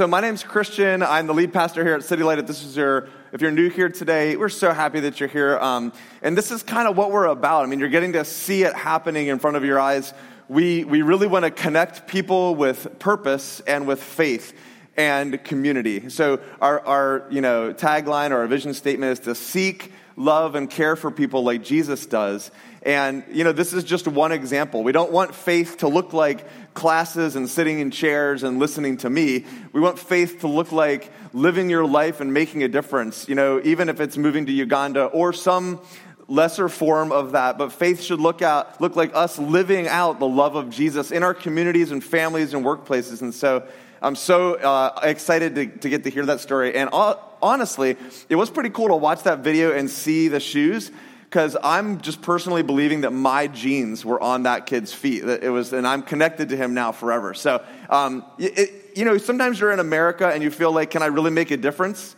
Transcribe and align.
so 0.00 0.06
my 0.06 0.22
name's 0.22 0.42
Christian. 0.42 1.02
I'm 1.02 1.26
the 1.26 1.34
lead 1.34 1.52
pastor 1.52 1.84
here 1.84 1.94
at 1.94 2.02
City 2.02 2.22
Light. 2.22 2.38
If 2.38 2.46
this 2.46 2.64
is 2.64 2.74
your, 2.74 3.10
if 3.32 3.42
you're 3.42 3.50
new 3.50 3.68
here 3.68 3.90
today, 3.90 4.34
we're 4.34 4.48
so 4.48 4.72
happy 4.72 4.98
that 5.00 5.20
you're 5.20 5.28
here. 5.28 5.58
Um, 5.58 5.92
and 6.22 6.38
this 6.38 6.50
is 6.50 6.62
kind 6.62 6.88
of 6.88 6.96
what 6.96 7.12
we're 7.12 7.26
about. 7.26 7.64
I 7.64 7.66
mean, 7.66 7.80
you're 7.80 7.90
getting 7.90 8.14
to 8.14 8.24
see 8.24 8.62
it 8.62 8.72
happening 8.72 9.26
in 9.26 9.38
front 9.38 9.58
of 9.58 9.64
your 9.66 9.78
eyes. 9.78 10.14
We 10.48 10.84
we 10.84 11.02
really 11.02 11.26
want 11.26 11.44
to 11.44 11.50
connect 11.50 12.08
people 12.08 12.54
with 12.54 12.98
purpose 12.98 13.60
and 13.66 13.86
with 13.86 14.02
faith 14.02 14.58
and 14.96 15.44
community. 15.44 16.08
So 16.08 16.40
our 16.62 16.80
our 16.86 17.26
you 17.28 17.42
know 17.42 17.74
tagline 17.74 18.30
or 18.30 18.38
our 18.38 18.46
vision 18.46 18.72
statement 18.72 19.12
is 19.12 19.18
to 19.26 19.34
seek, 19.34 19.92
love, 20.16 20.54
and 20.54 20.70
care 20.70 20.96
for 20.96 21.10
people 21.10 21.44
like 21.44 21.62
Jesus 21.62 22.06
does. 22.06 22.50
And, 22.82 23.24
you 23.30 23.44
know, 23.44 23.52
this 23.52 23.74
is 23.74 23.84
just 23.84 24.08
one 24.08 24.32
example. 24.32 24.82
We 24.82 24.92
don't 24.92 25.12
want 25.12 25.34
faith 25.34 25.78
to 25.78 25.88
look 25.88 26.14
like 26.14 26.46
classes 26.72 27.36
and 27.36 27.48
sitting 27.48 27.78
in 27.78 27.90
chairs 27.90 28.42
and 28.42 28.58
listening 28.58 28.96
to 28.98 29.10
me. 29.10 29.44
We 29.72 29.80
want 29.80 29.98
faith 29.98 30.40
to 30.40 30.48
look 30.48 30.72
like 30.72 31.12
living 31.34 31.68
your 31.68 31.84
life 31.84 32.20
and 32.20 32.32
making 32.32 32.62
a 32.62 32.68
difference, 32.68 33.28
you 33.28 33.34
know, 33.34 33.60
even 33.64 33.90
if 33.90 34.00
it's 34.00 34.16
moving 34.16 34.46
to 34.46 34.52
Uganda 34.52 35.04
or 35.04 35.34
some 35.34 35.80
lesser 36.26 36.70
form 36.70 37.12
of 37.12 37.32
that. 37.32 37.58
But 37.58 37.72
faith 37.72 38.00
should 38.00 38.20
look 38.20 38.40
out, 38.40 38.80
look 38.80 38.96
like 38.96 39.14
us 39.14 39.38
living 39.38 39.86
out 39.86 40.18
the 40.18 40.28
love 40.28 40.56
of 40.56 40.70
Jesus 40.70 41.10
in 41.10 41.22
our 41.22 41.34
communities 41.34 41.90
and 41.90 42.02
families 42.02 42.54
and 42.54 42.64
workplaces. 42.64 43.20
And 43.20 43.34
so 43.34 43.66
I'm 44.00 44.14
so 44.14 44.54
uh, 44.54 45.00
excited 45.02 45.54
to, 45.56 45.66
to 45.66 45.88
get 45.90 46.04
to 46.04 46.10
hear 46.10 46.24
that 46.26 46.40
story. 46.40 46.74
And 46.76 46.88
uh, 46.94 47.16
honestly, 47.42 47.96
it 48.30 48.36
was 48.36 48.48
pretty 48.48 48.70
cool 48.70 48.88
to 48.88 48.96
watch 48.96 49.24
that 49.24 49.40
video 49.40 49.72
and 49.72 49.90
see 49.90 50.28
the 50.28 50.40
shoes 50.40 50.90
because 51.30 51.56
I'm 51.62 52.00
just 52.00 52.22
personally 52.22 52.64
believing 52.64 53.02
that 53.02 53.12
my 53.12 53.46
jeans 53.46 54.04
were 54.04 54.20
on 54.20 54.42
that 54.42 54.66
kid's 54.66 54.92
feet. 54.92 55.24
That 55.24 55.44
it 55.44 55.50
was, 55.50 55.72
and 55.72 55.86
I'm 55.86 56.02
connected 56.02 56.48
to 56.48 56.56
him 56.56 56.74
now 56.74 56.90
forever. 56.90 57.34
So, 57.34 57.64
um, 57.88 58.24
it, 58.36 58.96
you 58.96 59.04
know, 59.04 59.16
sometimes 59.16 59.60
you're 59.60 59.70
in 59.70 59.78
America 59.78 60.26
and 60.26 60.42
you 60.42 60.50
feel 60.50 60.72
like, 60.72 60.90
can 60.90 61.04
I 61.04 61.06
really 61.06 61.30
make 61.30 61.52
a 61.52 61.56
difference? 61.56 62.16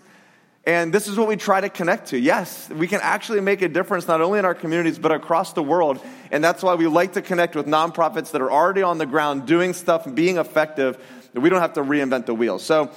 And 0.65 0.95
this 0.95 1.09
is 1.09 1.19
what 1.19 1.29
we 1.29 1.37
try 1.37 1.61
to 1.61 1.69
connect 1.69 2.09
to. 2.09 2.19
Yes, 2.19 2.71
we 2.71 2.89
can 2.89 3.01
actually 3.03 3.43
make 3.43 3.61
a 3.61 3.69
difference 3.69 4.09
not 4.09 4.23
only 4.23 4.39
in 4.39 4.47
our 4.47 4.55
communities, 4.55 4.99
but 4.99 5.13
across 5.13 5.53
the 5.53 5.63
world. 5.63 6.01
And 6.31 6.43
that's 6.43 6.63
why 6.63 6.75
we 6.75 6.87
like 6.87 7.13
to 7.13 7.21
connect 7.21 7.55
with 7.55 7.67
nonprofits 7.67 8.31
that 8.31 8.41
are 8.41 8.51
already 8.51 8.83
on 8.83 8.97
the 8.97 9.05
ground 9.05 9.45
doing 9.45 9.75
stuff 9.75 10.07
and 10.07 10.17
being 10.17 10.39
effective, 10.39 10.99
that 11.35 11.41
we 11.41 11.51
don't 11.51 11.61
have 11.61 11.75
to 11.75 11.83
reinvent 11.83 12.25
the 12.25 12.35
wheel. 12.35 12.59
So, 12.59 12.91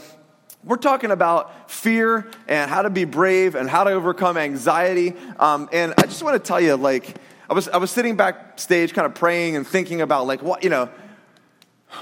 we're 0.66 0.78
talking 0.78 1.12
about 1.12 1.70
fear 1.70 2.30
and 2.48 2.70
how 2.70 2.82
to 2.82 2.90
be 2.90 3.06
brave 3.06 3.54
and 3.56 3.70
how 3.70 3.84
to 3.84 3.92
overcome 3.92 4.36
anxiety. 4.36 5.14
Um, 5.40 5.70
and 5.72 5.94
I 5.98 6.04
just 6.04 6.24
want 6.24 6.34
to 6.42 6.46
tell 6.46 6.60
you, 6.60 6.76
like, 6.76 7.16
I 7.48 7.54
was, 7.54 7.70
I 7.70 7.78
was 7.78 7.92
sitting 7.92 8.16
backstage 8.16 8.94
kind 8.94 9.06
of 9.06 9.14
praying 9.14 9.56
and 9.56 9.66
thinking 9.66 10.02
about, 10.02 10.26
like, 10.26 10.42
what, 10.42 10.64
you 10.64 10.72
know, 10.72 10.90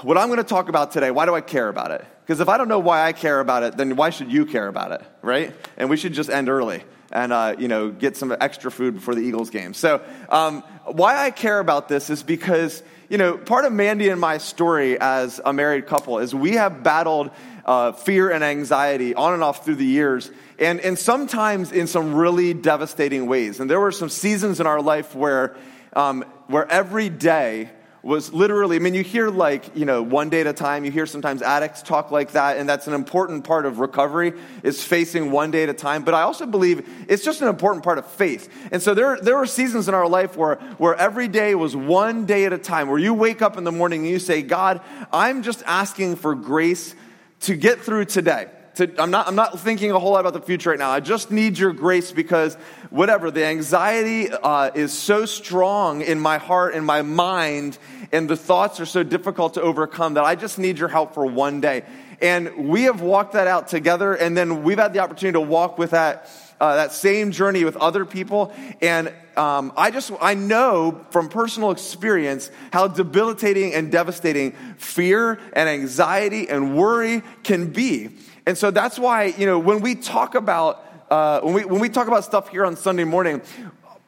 what 0.02 0.16
I'm 0.16 0.28
going 0.28 0.38
to 0.38 0.44
talk 0.44 0.70
about 0.70 0.92
today, 0.92 1.10
why 1.10 1.26
do 1.26 1.34
I 1.34 1.42
care 1.42 1.68
about 1.68 1.90
it? 1.90 2.04
Because 2.22 2.40
if 2.40 2.48
I 2.48 2.56
don't 2.56 2.68
know 2.68 2.78
why 2.78 3.04
I 3.04 3.12
care 3.12 3.38
about 3.38 3.62
it, 3.64 3.76
then 3.76 3.96
why 3.96 4.08
should 4.08 4.32
you 4.32 4.46
care 4.46 4.66
about 4.66 4.92
it, 4.92 5.02
right? 5.20 5.54
And 5.76 5.90
we 5.90 5.98
should 5.98 6.14
just 6.14 6.30
end 6.30 6.48
early 6.48 6.82
and, 7.12 7.34
uh, 7.34 7.54
you 7.58 7.68
know, 7.68 7.90
get 7.90 8.16
some 8.16 8.34
extra 8.40 8.70
food 8.70 8.94
before 8.94 9.14
the 9.14 9.20
Eagles 9.20 9.50
game. 9.50 9.74
So, 9.74 10.02
um, 10.30 10.62
why 10.86 11.22
I 11.22 11.30
care 11.30 11.60
about 11.60 11.88
this 11.88 12.08
is 12.08 12.22
because, 12.22 12.82
you 13.14 13.18
know, 13.18 13.36
part 13.36 13.64
of 13.64 13.72
Mandy 13.72 14.08
and 14.08 14.20
my 14.20 14.38
story 14.38 14.98
as 14.98 15.40
a 15.44 15.52
married 15.52 15.86
couple 15.86 16.18
is 16.18 16.34
we 16.34 16.54
have 16.54 16.82
battled 16.82 17.30
uh, 17.64 17.92
fear 17.92 18.28
and 18.28 18.42
anxiety 18.42 19.14
on 19.14 19.34
and 19.34 19.40
off 19.40 19.64
through 19.64 19.76
the 19.76 19.86
years, 19.86 20.32
and, 20.58 20.80
and 20.80 20.98
sometimes 20.98 21.70
in 21.70 21.86
some 21.86 22.16
really 22.16 22.54
devastating 22.54 23.26
ways. 23.28 23.60
And 23.60 23.70
there 23.70 23.78
were 23.78 23.92
some 23.92 24.08
seasons 24.08 24.58
in 24.58 24.66
our 24.66 24.82
life 24.82 25.14
where, 25.14 25.54
um, 25.92 26.24
where 26.48 26.68
every 26.68 27.08
day 27.08 27.70
was 28.04 28.34
literally, 28.34 28.76
I 28.76 28.80
mean, 28.80 28.92
you 28.92 29.02
hear 29.02 29.30
like, 29.30 29.74
you 29.74 29.86
know, 29.86 30.02
one 30.02 30.28
day 30.28 30.42
at 30.42 30.46
a 30.46 30.52
time, 30.52 30.84
you 30.84 30.90
hear 30.90 31.06
sometimes 31.06 31.40
addicts 31.40 31.80
talk 31.80 32.10
like 32.10 32.32
that, 32.32 32.58
and 32.58 32.68
that's 32.68 32.86
an 32.86 32.92
important 32.92 33.44
part 33.44 33.64
of 33.64 33.78
recovery, 33.78 34.34
is 34.62 34.84
facing 34.84 35.30
one 35.30 35.50
day 35.50 35.62
at 35.62 35.70
a 35.70 35.74
time. 35.74 36.04
But 36.04 36.12
I 36.12 36.22
also 36.22 36.44
believe 36.44 36.86
it's 37.08 37.24
just 37.24 37.40
an 37.40 37.48
important 37.48 37.82
part 37.82 37.96
of 37.98 38.06
faith. 38.06 38.52
And 38.70 38.82
so 38.82 38.92
there, 38.92 39.18
there 39.20 39.36
were 39.36 39.46
seasons 39.46 39.88
in 39.88 39.94
our 39.94 40.06
life 40.06 40.36
where, 40.36 40.56
where 40.76 40.94
every 40.94 41.28
day 41.28 41.54
was 41.54 41.74
one 41.74 42.26
day 42.26 42.44
at 42.44 42.52
a 42.52 42.58
time, 42.58 42.88
where 42.88 42.98
you 42.98 43.14
wake 43.14 43.40
up 43.40 43.56
in 43.56 43.64
the 43.64 43.72
morning 43.72 44.02
and 44.02 44.10
you 44.10 44.18
say, 44.18 44.42
God, 44.42 44.82
I'm 45.10 45.42
just 45.42 45.62
asking 45.64 46.16
for 46.16 46.34
grace 46.34 46.94
to 47.40 47.56
get 47.56 47.80
through 47.80 48.04
today. 48.04 48.48
To, 48.76 48.90
I'm, 49.00 49.12
not, 49.12 49.28
I'm 49.28 49.36
not 49.36 49.60
thinking 49.60 49.92
a 49.92 50.00
whole 50.00 50.12
lot 50.12 50.20
about 50.20 50.32
the 50.32 50.40
future 50.40 50.70
right 50.70 50.78
now. 50.78 50.90
I 50.90 50.98
just 50.98 51.30
need 51.30 51.56
your 51.58 51.72
grace 51.72 52.10
because, 52.10 52.56
whatever, 52.90 53.30
the 53.30 53.44
anxiety 53.44 54.28
uh, 54.30 54.72
is 54.74 54.92
so 54.92 55.26
strong 55.26 56.02
in 56.02 56.18
my 56.18 56.38
heart 56.38 56.74
and 56.74 56.84
my 56.84 57.02
mind, 57.02 57.78
and 58.10 58.28
the 58.28 58.36
thoughts 58.36 58.80
are 58.80 58.86
so 58.86 59.04
difficult 59.04 59.54
to 59.54 59.62
overcome 59.62 60.14
that 60.14 60.24
I 60.24 60.34
just 60.34 60.58
need 60.58 60.80
your 60.80 60.88
help 60.88 61.14
for 61.14 61.24
one 61.24 61.60
day. 61.60 61.84
And 62.20 62.68
we 62.68 62.84
have 62.84 63.00
walked 63.00 63.34
that 63.34 63.46
out 63.46 63.68
together, 63.68 64.12
and 64.12 64.36
then 64.36 64.64
we've 64.64 64.78
had 64.78 64.92
the 64.92 65.00
opportunity 65.00 65.34
to 65.34 65.40
walk 65.40 65.78
with 65.78 65.90
that 65.90 66.28
uh, 66.60 66.76
that 66.76 66.92
same 66.92 67.30
journey 67.30 67.64
with 67.64 67.76
other 67.76 68.04
people. 68.04 68.52
And 68.80 69.12
um, 69.36 69.72
I 69.76 69.90
just, 69.90 70.12
I 70.20 70.34
know 70.34 71.04
from 71.10 71.28
personal 71.28 71.70
experience 71.72 72.50
how 72.72 72.88
debilitating 72.88 73.74
and 73.74 73.90
devastating 73.90 74.52
fear 74.78 75.38
and 75.52 75.68
anxiety 75.68 76.48
and 76.48 76.76
worry 76.76 77.22
can 77.42 77.72
be. 77.72 78.10
And 78.46 78.56
so 78.58 78.70
that's 78.70 78.98
why, 78.98 79.24
you 79.24 79.46
know, 79.46 79.58
when 79.58 79.80
we 79.80 79.94
talk 79.94 80.34
about, 80.34 80.84
uh, 81.10 81.40
when, 81.40 81.54
we, 81.54 81.64
when 81.64 81.80
we 81.80 81.88
talk 81.88 82.08
about 82.08 82.24
stuff 82.24 82.48
here 82.48 82.64
on 82.66 82.76
Sunday 82.76 83.04
morning, 83.04 83.40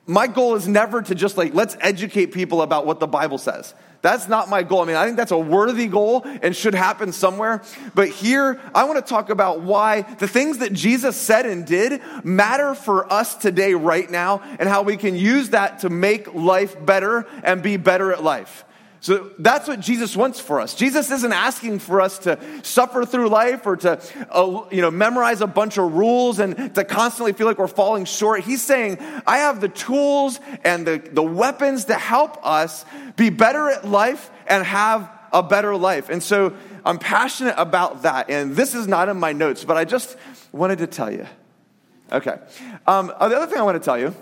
my 0.06 0.26
goal 0.26 0.54
is 0.54 0.68
never 0.68 1.02
to 1.02 1.14
just 1.14 1.36
like, 1.36 1.54
let's 1.54 1.76
educate 1.80 2.26
people 2.26 2.62
about 2.62 2.86
what 2.86 3.00
the 3.00 3.06
Bible 3.06 3.38
says. 3.38 3.74
That's 4.02 4.28
not 4.28 4.48
my 4.48 4.62
goal. 4.62 4.82
I 4.82 4.84
mean, 4.84 4.96
I 4.96 5.04
think 5.04 5.16
that's 5.16 5.32
a 5.32 5.38
worthy 5.38 5.88
goal 5.88 6.22
and 6.24 6.54
should 6.54 6.74
happen 6.74 7.12
somewhere. 7.12 7.62
But 7.94 8.08
here, 8.08 8.60
I 8.74 8.84
want 8.84 9.04
to 9.04 9.08
talk 9.08 9.30
about 9.30 9.62
why 9.62 10.02
the 10.02 10.28
things 10.28 10.58
that 10.58 10.72
Jesus 10.72 11.16
said 11.16 11.44
and 11.44 11.66
did 11.66 12.00
matter 12.22 12.74
for 12.74 13.12
us 13.12 13.34
today, 13.34 13.74
right 13.74 14.08
now, 14.08 14.42
and 14.60 14.68
how 14.68 14.82
we 14.82 14.96
can 14.96 15.16
use 15.16 15.50
that 15.50 15.80
to 15.80 15.88
make 15.88 16.32
life 16.34 16.76
better 16.84 17.26
and 17.42 17.62
be 17.62 17.78
better 17.78 18.12
at 18.12 18.22
life. 18.22 18.65
So 19.00 19.30
that's 19.38 19.68
what 19.68 19.80
Jesus 19.80 20.16
wants 20.16 20.40
for 20.40 20.60
us. 20.60 20.74
Jesus 20.74 21.10
isn't 21.10 21.32
asking 21.32 21.78
for 21.80 22.00
us 22.00 22.18
to 22.20 22.38
suffer 22.62 23.04
through 23.04 23.28
life 23.28 23.66
or 23.66 23.76
to 23.76 24.00
uh, 24.30 24.66
you 24.70 24.80
know, 24.80 24.90
memorize 24.90 25.40
a 25.40 25.46
bunch 25.46 25.78
of 25.78 25.92
rules 25.92 26.38
and 26.38 26.74
to 26.74 26.84
constantly 26.84 27.32
feel 27.32 27.46
like 27.46 27.58
we're 27.58 27.68
falling 27.68 28.04
short. 28.04 28.42
He's 28.42 28.62
saying, 28.62 28.98
I 29.26 29.38
have 29.38 29.60
the 29.60 29.68
tools 29.68 30.40
and 30.64 30.86
the, 30.86 30.98
the 30.98 31.22
weapons 31.22 31.86
to 31.86 31.94
help 31.94 32.44
us 32.44 32.84
be 33.16 33.30
better 33.30 33.68
at 33.68 33.86
life 33.86 34.30
and 34.46 34.64
have 34.64 35.10
a 35.32 35.42
better 35.42 35.76
life. 35.76 36.08
And 36.08 36.22
so 36.22 36.56
I'm 36.84 36.98
passionate 36.98 37.54
about 37.58 38.02
that. 38.02 38.30
And 38.30 38.56
this 38.56 38.74
is 38.74 38.88
not 38.88 39.08
in 39.08 39.18
my 39.18 39.32
notes, 39.32 39.64
but 39.64 39.76
I 39.76 39.84
just 39.84 40.16
wanted 40.52 40.78
to 40.78 40.86
tell 40.86 41.12
you. 41.12 41.26
Okay. 42.10 42.38
Um, 42.86 43.08
the 43.08 43.16
other 43.16 43.46
thing 43.46 43.58
I 43.58 43.62
want 43.62 43.80
to 43.80 43.84
tell 43.84 43.98
you 43.98 44.14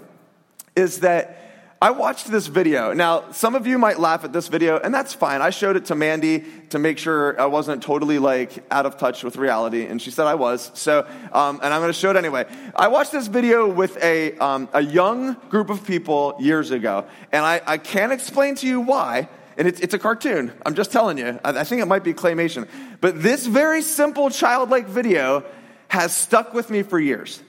is 0.75 1.01
that 1.01 1.44
I 1.83 1.91
watched 1.91 2.31
this 2.31 2.47
video. 2.47 2.95
Now, 2.95 3.31
some 3.33 3.55
of 3.55 3.67
you 3.67 3.79
might 3.79 3.99
laugh 3.99 4.25
at 4.25 4.33
this 4.33 4.49
video, 4.49 4.79
and 4.79 4.95
that's 4.95 5.13
fine. 5.13 5.43
I 5.43 5.51
showed 5.51 5.77
it 5.77 5.87
to 5.87 5.95
Mandy 5.95 6.45
to 6.71 6.79
make 6.79 6.99
sure 6.99 7.39
I 7.39 7.47
wasn't 7.47 7.83
totally 7.83 8.19
like 8.19 8.65
out 8.71 8.87
of 8.87 8.97
touch 8.97 9.23
with 9.23 9.37
reality, 9.37 9.85
and 9.85 10.01
she 10.01 10.11
said 10.11 10.27
I 10.27 10.35
was. 10.35 10.71
So, 10.75 11.07
um, 11.33 11.61
and 11.63 11.75
I'm 11.75 11.81
going 11.81 11.93
to 11.93 11.99
show 11.99 12.11
it 12.11 12.17
anyway. 12.17 12.47
I 12.75 12.89
watched 12.89 13.13
this 13.13 13.27
video 13.27 13.69
with 13.69 14.03
a 14.03 14.37
um, 14.39 14.69
a 14.73 14.81
young 14.81 15.35
group 15.51 15.69
of 15.69 15.87
people 15.87 16.37
years 16.39 16.71
ago, 16.71 17.07
and 17.33 17.45
I, 17.45 17.61
I 17.67 17.79
can't 17.79 18.13
explain 18.13 18.55
to 18.57 18.67
you 18.67 18.81
why. 18.81 19.29
And 19.57 19.69
it's, 19.69 19.81
it's 19.81 19.95
a 19.95 19.99
cartoon. 20.01 20.53
I'm 20.67 20.75
just 20.75 20.91
telling 20.91 21.17
you. 21.19 21.39
I, 21.45 21.61
I 21.61 21.65
think 21.65 21.81
it 21.81 21.87
might 21.87 22.03
be 22.03 22.13
claymation. 22.13 22.67
But 23.01 23.23
this 23.23 23.47
very 23.47 23.83
simple 23.83 24.31
childlike 24.31 24.89
video 24.89 25.45
has 25.89 26.13
stuck 26.15 26.55
with 26.55 26.71
me 26.71 26.83
for 26.83 26.99
years. 26.99 27.41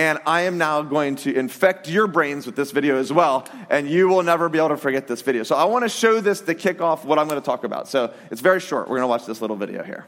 And 0.00 0.18
I 0.24 0.40
am 0.42 0.56
now 0.56 0.80
going 0.80 1.16
to 1.16 1.34
infect 1.34 1.86
your 1.86 2.06
brains 2.06 2.46
with 2.46 2.56
this 2.56 2.70
video 2.70 2.96
as 2.96 3.12
well, 3.12 3.46
and 3.68 3.86
you 3.86 4.08
will 4.08 4.22
never 4.22 4.48
be 4.48 4.56
able 4.56 4.70
to 4.70 4.78
forget 4.78 5.06
this 5.06 5.20
video. 5.20 5.42
So 5.42 5.54
I 5.56 5.64
want 5.64 5.84
to 5.84 5.90
show 5.90 6.22
this 6.22 6.40
to 6.40 6.54
kick 6.54 6.80
off 6.80 7.04
what 7.04 7.18
I'm 7.18 7.28
going 7.28 7.38
to 7.38 7.44
talk 7.44 7.64
about. 7.64 7.86
So 7.86 8.10
it's 8.30 8.40
very 8.40 8.60
short. 8.60 8.88
We're 8.88 8.96
going 8.96 9.02
to 9.02 9.08
watch 9.08 9.26
this 9.26 9.42
little 9.42 9.56
video 9.56 9.82
here. 9.82 10.06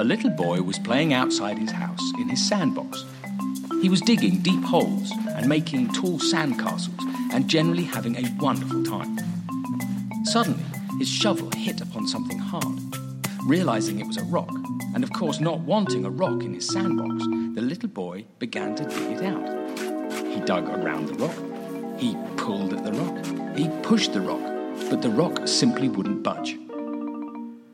A 0.00 0.04
little 0.04 0.30
boy 0.30 0.62
was 0.62 0.78
playing 0.78 1.12
outside 1.12 1.58
his 1.58 1.70
house 1.70 2.00
in 2.18 2.30
his 2.30 2.48
sandbox. 2.48 3.04
He 3.82 3.90
was 3.90 4.00
digging 4.00 4.38
deep 4.38 4.64
holes 4.64 5.12
and 5.34 5.46
making 5.46 5.92
tall 5.92 6.18
sandcastles 6.18 6.88
and 7.34 7.50
generally 7.50 7.84
having 7.84 8.16
a 8.16 8.24
wonderful 8.40 8.82
time. 8.82 9.14
Suddenly, 10.24 10.64
his 10.98 11.10
shovel 11.10 11.50
hit 11.54 11.82
upon 11.82 12.08
something 12.08 12.38
hard. 12.38 12.80
Realizing 13.44 14.00
it 14.00 14.06
was 14.06 14.16
a 14.16 14.24
rock, 14.24 14.50
and 14.94 15.04
of 15.04 15.12
course 15.12 15.40
not 15.40 15.60
wanting 15.60 16.04
a 16.04 16.10
rock 16.10 16.42
in 16.42 16.54
his 16.54 16.68
sandbox, 16.68 17.24
the 17.54 17.62
little 17.62 17.88
boy 17.88 18.24
began 18.38 18.74
to 18.76 18.84
dig 18.84 19.18
it 19.18 19.24
out. 19.24 20.26
He 20.26 20.40
dug 20.40 20.68
around 20.68 21.06
the 21.06 21.14
rock. 21.14 21.98
He 21.98 22.16
pulled 22.36 22.72
at 22.72 22.84
the 22.84 22.92
rock. 22.92 23.56
He 23.56 23.68
pushed 23.82 24.12
the 24.12 24.20
rock, 24.20 24.40
but 24.90 25.02
the 25.02 25.10
rock 25.10 25.46
simply 25.48 25.88
wouldn't 25.88 26.22
budge. 26.22 26.58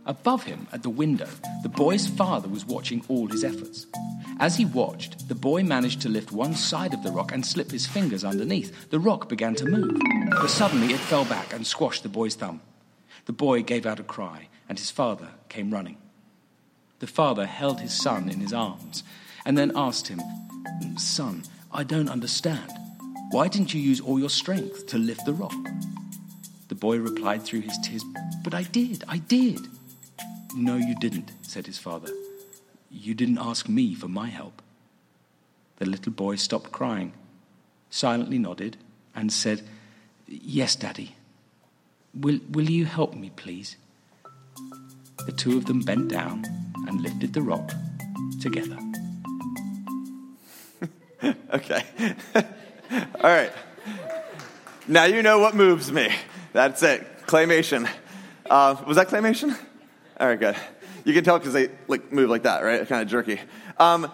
Above 0.05 0.43
him, 0.43 0.67
at 0.73 0.83
the 0.83 0.91
window, 0.91 1.29
the 1.63 1.69
boy's 1.69 2.09
father 2.09 2.49
was 2.49 2.67
watching 2.67 3.05
all 3.09 3.29
his 3.29 3.45
efforts. 3.45 3.87
As 4.41 4.57
he 4.57 4.65
watched, 4.65 5.29
the 5.29 5.35
boy 5.37 5.63
managed 5.63 6.01
to 6.03 6.09
lift 6.09 6.33
one 6.33 6.55
side 6.55 6.93
of 6.93 7.05
the 7.05 7.13
rock 7.13 7.31
and 7.31 7.47
slip 7.47 7.71
his 7.71 7.87
fingers 7.87 8.25
underneath. 8.25 8.91
The 8.91 8.99
rock 8.99 9.29
began 9.29 9.55
to 9.55 9.65
move, 9.65 10.01
but 10.31 10.51
suddenly 10.51 10.93
it 10.93 10.99
fell 10.99 11.25
back 11.25 11.53
and 11.53 11.65
squashed 11.65 12.03
the 12.03 12.09
boy's 12.09 12.35
thumb. 12.35 12.61
The 13.27 13.33
boy 13.33 13.63
gave 13.63 13.87
out 13.87 14.01
a 14.01 14.03
cry, 14.03 14.49
and 14.69 14.77
his 14.77 14.91
father 14.91 15.29
came 15.49 15.71
running. 15.71 15.99
The 17.03 17.09
father 17.09 17.47
held 17.47 17.81
his 17.81 17.93
son 17.93 18.29
in 18.29 18.39
his 18.39 18.53
arms 18.53 19.03
and 19.45 19.59
then 19.59 19.73
asked 19.75 20.07
him, 20.07 20.21
Son, 20.97 21.43
I 21.73 21.83
don't 21.83 22.09
understand. 22.09 22.71
Why 23.33 23.49
didn't 23.49 23.75
you 23.75 23.81
use 23.81 24.01
all 24.01 24.21
your 24.21 24.31
strength 24.31 24.87
to 24.87 24.99
lift 24.99 25.27
the 25.27 25.33
rock? 25.33 25.53
The 26.69 26.77
boy 26.77 26.99
replied 26.99 27.43
through 27.43 27.63
his 27.63 27.77
tears, 27.79 28.05
But 28.45 28.55
I 28.55 28.63
did, 28.63 29.03
I 29.09 29.19
did. 29.19 29.67
No, 30.55 30.77
you 30.77 30.95
didn't, 31.01 31.33
said 31.43 31.67
his 31.67 31.77
father. 31.77 32.09
You 32.89 33.15
didn't 33.15 33.39
ask 33.39 33.69
me 33.69 33.97
for 33.97 34.07
my 34.07 34.29
help. 34.29 34.63
The 35.79 35.87
little 35.87 36.13
boy 36.13 36.37
stopped 36.37 36.71
crying, 36.71 37.15
silently 37.91 38.39
nodded, 38.39 38.77
and 39.13 39.33
said, 39.33 39.63
Yes, 40.29 40.77
Daddy. 40.77 41.17
Will, 42.15 42.39
will 42.49 42.71
you 42.71 42.85
help 42.85 43.17
me, 43.17 43.33
please? 43.35 43.75
The 45.27 45.33
two 45.33 45.57
of 45.57 45.65
them 45.65 45.81
bent 45.81 46.07
down 46.07 46.62
and 46.87 47.01
lifted 47.01 47.33
the 47.33 47.43
rock 47.43 47.73
together. 48.41 48.79
okay. 51.55 51.83
All 52.35 53.31
right. 53.31 53.53
Now 54.89 55.05
you 55.05 55.23
know 55.23 55.39
what 55.39 55.55
moves 55.55 55.93
me. 55.93 56.13
That's 56.53 56.83
it. 56.83 57.07
Claymation. 57.27 57.89
Uh, 58.51 58.77
was 58.87 58.97
that 58.97 59.09
claymation? 59.09 59.57
All 60.19 60.29
right, 60.29 60.39
good. 60.39 60.57
You 61.05 61.15
can 61.15 61.25
tell 61.25 61.39
because 61.39 61.53
they 61.55 61.71
like 61.89 62.13
move 62.13 62.29
like 62.29 62.43
that, 62.43 62.63
right? 62.63 62.87
Kind 62.87 63.03
of 63.03 63.09
jerky. 63.09 63.41
Um, 63.79 64.11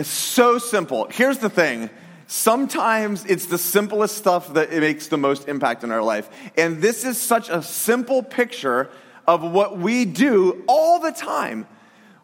so 0.00 0.58
simple. 0.58 1.08
Here's 1.10 1.38
the 1.38 1.50
thing. 1.50 1.90
Sometimes 2.26 3.26
it's 3.26 3.46
the 3.46 3.58
simplest 3.58 4.16
stuff 4.16 4.54
that 4.54 4.72
makes 4.72 5.08
the 5.08 5.18
most 5.18 5.48
impact 5.48 5.84
in 5.84 5.90
our 5.90 6.02
life. 6.02 6.30
And 6.56 6.80
this 6.80 7.04
is 7.04 7.20
such 7.20 7.50
a 7.50 7.62
simple 7.62 8.22
picture 8.22 8.90
of 9.26 9.42
what 9.42 9.78
we 9.78 10.04
do 10.04 10.64
all 10.66 10.98
the 10.98 11.12
time. 11.12 11.66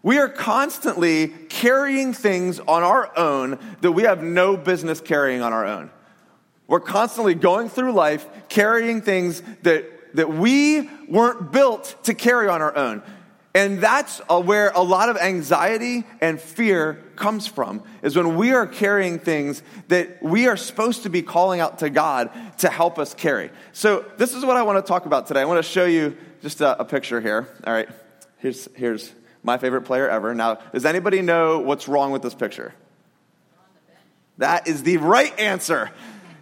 We 0.09 0.17
are 0.17 0.31
constantly 0.31 1.29
carrying 1.29 2.15
things 2.15 2.61
on 2.61 2.83
our 2.83 3.15
own 3.19 3.59
that 3.83 3.93
we 3.93 4.05
have 4.05 4.23
no 4.23 4.57
business 4.57 5.03
carrying 5.03 5.43
on 5.43 5.53
our 5.53 5.67
own. 5.67 5.91
We're 6.67 6.81
constantly 6.81 7.35
going 7.35 7.69
through 7.69 7.93
life 7.93 8.27
carrying 8.49 9.03
things 9.03 9.43
that, 9.65 9.85
that 10.17 10.33
we 10.33 10.89
weren't 11.09 11.53
built 11.53 11.95
to 12.05 12.15
carry 12.15 12.49
on 12.49 12.63
our 12.63 12.75
own. 12.75 13.03
And 13.55 13.83
that's 13.83 14.21
where 14.31 14.71
a 14.71 14.81
lot 14.81 15.11
of 15.11 15.19
anxiety 15.19 16.05
and 16.23 16.41
fear 16.41 17.05
comes 17.17 17.47
from, 17.47 17.83
is 18.01 18.17
when 18.17 18.39
we 18.39 18.53
are 18.53 18.67
carrying 18.67 19.19
things 19.19 19.63
that 19.89 20.23
we 20.23 20.49
are 20.49 20.57
supposed 20.57 21.03
to 21.03 21.11
be 21.11 21.21
calling 21.21 21.61
out 21.61 21.81
to 21.81 21.91
God 21.91 22.31
to 22.61 22.71
help 22.71 22.99
us 22.99 23.13
carry. 23.13 23.51
So, 23.73 24.07
this 24.17 24.33
is 24.33 24.43
what 24.43 24.57
I 24.57 24.63
want 24.63 24.83
to 24.83 24.89
talk 24.89 25.05
about 25.05 25.27
today. 25.27 25.43
I 25.43 25.45
want 25.45 25.63
to 25.63 25.71
show 25.71 25.85
you 25.85 26.17
just 26.41 26.63
a, 26.63 26.81
a 26.81 26.85
picture 26.87 27.21
here. 27.21 27.47
All 27.67 27.75
right, 27.75 27.91
here's, 28.39 28.71
here's 28.75 29.13
my 29.49 29.57
favorite 29.57 29.83
player 29.83 30.09
ever. 30.09 30.35
Now, 30.35 30.57
does 30.73 30.85
anybody 30.85 31.23
know 31.23 31.61
what's 31.61 31.89
wrong 31.89 32.13
with 32.13 32.21
this 32.21 32.35
picture? 32.35 32.75
That 34.37 34.69
is 34.69 34.83
the 34.83 34.99
right 34.99 35.37
answer. 35.41 35.91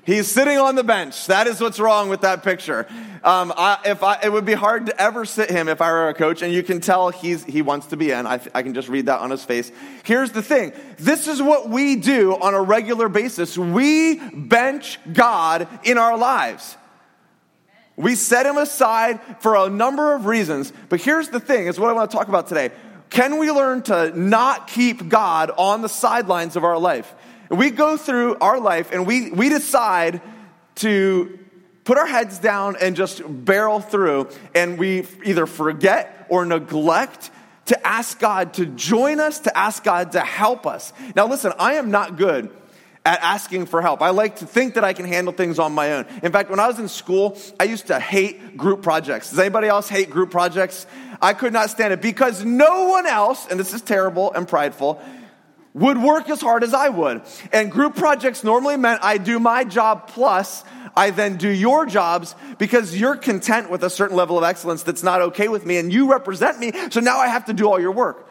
He's 0.04 0.26
sitting 0.28 0.58
on 0.58 0.74
the 0.74 0.84
bench. 0.84 1.26
That 1.28 1.46
is 1.46 1.60
what's 1.60 1.78
wrong 1.78 2.08
with 2.08 2.22
that 2.22 2.42
picture. 2.42 2.86
Um, 3.24 3.52
I, 3.56 3.78
if 3.86 4.02
I, 4.02 4.18
it 4.22 4.32
would 4.32 4.44
be 4.44 4.54
hard 4.54 4.86
to 4.86 5.00
ever 5.00 5.24
sit 5.24 5.50
him 5.50 5.68
if 5.68 5.80
I 5.80 5.90
were 5.90 6.08
a 6.08 6.14
coach, 6.14 6.42
and 6.42 6.52
you 6.52 6.64
can 6.64 6.80
tell 6.80 7.10
he's, 7.10 7.44
he 7.44 7.62
wants 7.62 7.86
to 7.88 7.96
be 7.96 8.10
in. 8.10 8.26
I, 8.26 8.40
I 8.54 8.62
can 8.62 8.74
just 8.74 8.88
read 8.88 9.06
that 9.06 9.20
on 9.20 9.30
his 9.30 9.44
face. 9.44 9.70
Here's 10.04 10.32
the 10.32 10.42
thing 10.42 10.72
this 10.98 11.28
is 11.28 11.40
what 11.40 11.68
we 11.68 11.96
do 11.96 12.36
on 12.36 12.54
a 12.54 12.62
regular 12.62 13.08
basis 13.08 13.56
we 13.56 14.18
bench 14.30 14.98
God 15.12 15.68
in 15.84 15.96
our 15.96 16.18
lives. 16.18 16.76
We 17.96 18.14
set 18.14 18.44
him 18.44 18.58
aside 18.58 19.20
for 19.40 19.56
a 19.56 19.70
number 19.70 20.14
of 20.14 20.26
reasons. 20.26 20.72
But 20.88 21.00
here's 21.00 21.30
the 21.30 21.40
thing 21.40 21.66
is 21.66 21.80
what 21.80 21.90
I 21.90 21.94
want 21.94 22.10
to 22.10 22.16
talk 22.16 22.28
about 22.28 22.46
today. 22.46 22.70
Can 23.10 23.38
we 23.38 23.50
learn 23.50 23.82
to 23.82 24.18
not 24.18 24.68
keep 24.68 25.08
God 25.08 25.50
on 25.56 25.82
the 25.82 25.88
sidelines 25.88 26.56
of 26.56 26.64
our 26.64 26.78
life? 26.78 27.14
We 27.50 27.70
go 27.70 27.96
through 27.96 28.36
our 28.40 28.58
life 28.58 28.92
and 28.92 29.06
we, 29.06 29.30
we 29.30 29.48
decide 29.48 30.20
to 30.76 31.38
put 31.84 31.96
our 31.96 32.06
heads 32.06 32.38
down 32.38 32.76
and 32.80 32.96
just 32.96 33.22
barrel 33.26 33.80
through, 33.80 34.28
and 34.54 34.76
we 34.76 35.06
either 35.24 35.46
forget 35.46 36.26
or 36.28 36.44
neglect 36.44 37.30
to 37.66 37.86
ask 37.86 38.18
God 38.18 38.54
to 38.54 38.66
join 38.66 39.20
us, 39.20 39.40
to 39.40 39.56
ask 39.56 39.84
God 39.84 40.12
to 40.12 40.20
help 40.20 40.66
us. 40.66 40.92
Now, 41.14 41.28
listen, 41.28 41.52
I 41.58 41.74
am 41.74 41.90
not 41.90 42.16
good 42.16 42.50
at 43.04 43.20
asking 43.22 43.66
for 43.66 43.80
help. 43.80 44.02
I 44.02 44.10
like 44.10 44.36
to 44.36 44.46
think 44.46 44.74
that 44.74 44.82
I 44.82 44.92
can 44.92 45.04
handle 45.06 45.32
things 45.32 45.60
on 45.60 45.72
my 45.72 45.92
own. 45.92 46.06
In 46.24 46.32
fact, 46.32 46.50
when 46.50 46.58
I 46.58 46.66
was 46.66 46.80
in 46.80 46.88
school, 46.88 47.38
I 47.58 47.64
used 47.64 47.86
to 47.86 48.00
hate 48.00 48.56
group 48.56 48.82
projects. 48.82 49.30
Does 49.30 49.38
anybody 49.38 49.68
else 49.68 49.88
hate 49.88 50.10
group 50.10 50.32
projects? 50.32 50.86
I 51.20 51.34
could 51.34 51.52
not 51.52 51.70
stand 51.70 51.92
it 51.92 52.02
because 52.02 52.44
no 52.44 52.84
one 52.88 53.06
else, 53.06 53.46
and 53.48 53.58
this 53.58 53.72
is 53.74 53.82
terrible 53.82 54.32
and 54.32 54.46
prideful, 54.46 55.00
would 55.74 55.98
work 55.98 56.30
as 56.30 56.40
hard 56.40 56.64
as 56.64 56.72
I 56.72 56.88
would. 56.88 57.22
And 57.52 57.70
group 57.70 57.96
projects 57.96 58.42
normally 58.42 58.76
meant 58.76 59.00
I 59.02 59.18
do 59.18 59.38
my 59.38 59.64
job 59.64 60.08
plus 60.08 60.64
I 60.96 61.10
then 61.10 61.36
do 61.36 61.50
your 61.50 61.84
jobs 61.84 62.34
because 62.58 62.98
you're 62.98 63.16
content 63.16 63.70
with 63.70 63.84
a 63.84 63.90
certain 63.90 64.16
level 64.16 64.38
of 64.38 64.44
excellence 64.44 64.82
that's 64.82 65.02
not 65.02 65.20
okay 65.20 65.48
with 65.48 65.66
me 65.66 65.76
and 65.76 65.92
you 65.92 66.10
represent 66.10 66.58
me, 66.58 66.72
so 66.90 67.00
now 67.00 67.18
I 67.18 67.28
have 67.28 67.44
to 67.46 67.52
do 67.52 67.68
all 67.68 67.78
your 67.78 67.92
work. 67.92 68.26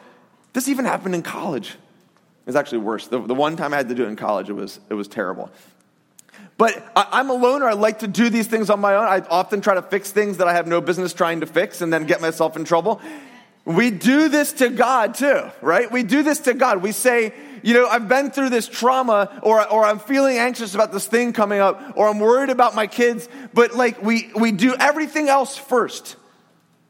This 0.53 0.67
even 0.67 0.85
happened 0.85 1.13
in 1.13 1.21
college. 1.21 1.69
It 1.69 2.47
was 2.47 2.55
actually 2.55 2.79
worse. 2.79 3.07
The, 3.07 3.19
the 3.19 3.35
one 3.35 3.55
time 3.55 3.73
I 3.73 3.77
had 3.77 3.89
to 3.89 3.95
do 3.95 4.05
it 4.05 4.07
in 4.07 4.15
college, 4.15 4.49
it 4.49 4.53
was, 4.53 4.79
it 4.89 4.95
was 4.95 5.07
terrible. 5.07 5.51
But 6.57 6.91
I, 6.95 7.19
am 7.19 7.29
a 7.29 7.33
loner. 7.33 7.67
I 7.67 7.73
like 7.73 7.99
to 7.99 8.07
do 8.07 8.29
these 8.29 8.47
things 8.47 8.69
on 8.69 8.79
my 8.79 8.95
own. 8.95 9.03
I 9.03 9.19
often 9.29 9.59
try 9.61 9.75
to 9.75 9.81
fix 9.81 10.11
things 10.11 10.37
that 10.37 10.47
I 10.47 10.53
have 10.53 10.67
no 10.67 10.79
business 10.79 11.13
trying 11.13 11.41
to 11.41 11.45
fix 11.45 11.81
and 11.81 11.91
then 11.91 12.05
get 12.05 12.21
myself 12.21 12.55
in 12.55 12.63
trouble. 12.63 13.01
We 13.65 13.91
do 13.91 14.29
this 14.29 14.53
to 14.53 14.69
God 14.69 15.15
too, 15.15 15.49
right? 15.61 15.91
We 15.91 16.03
do 16.03 16.23
this 16.23 16.39
to 16.41 16.53
God. 16.53 16.81
We 16.81 16.91
say, 16.91 17.33
you 17.63 17.73
know, 17.73 17.87
I've 17.87 18.07
been 18.07 18.31
through 18.31 18.51
this 18.51 18.67
trauma 18.67 19.39
or, 19.41 19.67
or 19.67 19.83
I'm 19.83 19.99
feeling 19.99 20.37
anxious 20.37 20.75
about 20.75 20.93
this 20.93 21.07
thing 21.07 21.33
coming 21.33 21.59
up 21.59 21.93
or 21.95 22.07
I'm 22.07 22.19
worried 22.19 22.51
about 22.51 22.75
my 22.75 22.88
kids, 22.88 23.27
but 23.53 23.75
like 23.75 24.01
we, 24.01 24.31
we 24.35 24.51
do 24.51 24.75
everything 24.79 25.29
else 25.29 25.57
first. 25.57 26.15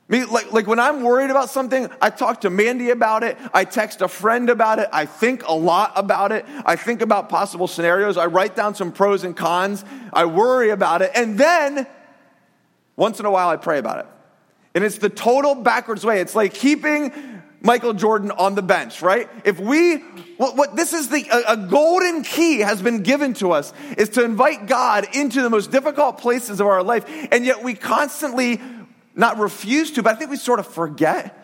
Like, 0.07 0.54
like 0.54 0.68
when 0.68 0.80
I'm 0.80 1.02
worried 1.02 1.31
about 1.31 1.50
something, 1.50 1.90
I 2.00 2.12
talk 2.12 2.42
to 2.42 2.52
Mandy 2.52 2.92
about 2.92 3.24
it. 3.24 3.38
I 3.54 3.66
text 3.66 4.02
a 4.02 4.07
friend 4.07 4.52
about 4.52 4.78
it. 4.78 4.88
I 4.94 5.06
think 5.07 5.48
a 5.48 5.54
lot 5.54 5.94
about 5.96 6.31
it. 6.31 6.46
I 6.63 6.75
think 6.75 7.02
about 7.02 7.28
possible 7.28 7.68
scenarios. 7.68 8.16
I 8.16 8.28
write 8.28 8.56
down 8.56 8.75
some 8.75 8.92
pros 8.92 9.24
and 9.24 9.36
cons. 9.36 9.84
I 10.13 10.25
worry 10.25 10.69
about 10.69 11.02
it. 11.02 11.12
And 11.16 11.40
then 11.40 11.88
once 12.96 13.19
in 13.19 13.25
a 13.25 13.31
while, 13.31 13.50
I 13.50 13.57
pray 13.57 13.80
about 13.80 14.00
it. 14.00 14.06
And 14.75 14.84
it's 14.84 15.00
the 15.00 15.10
total 15.10 15.56
backwards 15.56 16.06
way. 16.06 16.22
It's 16.22 16.36
like 16.36 16.54
keeping 16.54 17.12
Michael 17.62 17.94
Jordan 17.94 18.30
on 18.30 18.54
the 18.54 18.62
bench, 18.62 19.01
right? 19.01 19.27
If 19.44 19.60
we, 19.60 19.98
what, 20.38 20.56
what 20.56 20.75
this 20.75 20.94
is 20.94 21.10
the, 21.10 21.27
a, 21.32 21.53
a, 21.53 21.58
golden 21.58 22.22
key 22.22 22.60
has 22.60 22.79
been 22.79 23.01
given 23.01 23.34
to 23.36 23.53
us 23.53 23.74
is 23.98 24.10
to 24.10 24.24
invite 24.24 24.68
God 24.68 25.08
into 25.15 25.41
the 25.41 25.50
most 25.50 25.72
difficult 25.72 26.20
places 26.20 26.60
of 26.60 26.68
our 26.68 26.84
life. 26.84 27.06
And 27.32 27.44
yet 27.44 27.63
we 27.63 27.74
constantly 27.74 28.62
not 29.15 29.39
refuse 29.39 29.91
to, 29.93 30.03
but 30.03 30.15
I 30.15 30.17
think 30.17 30.29
we 30.31 30.38
sort 30.38 30.60
of 30.60 30.67
forget. 30.67 31.41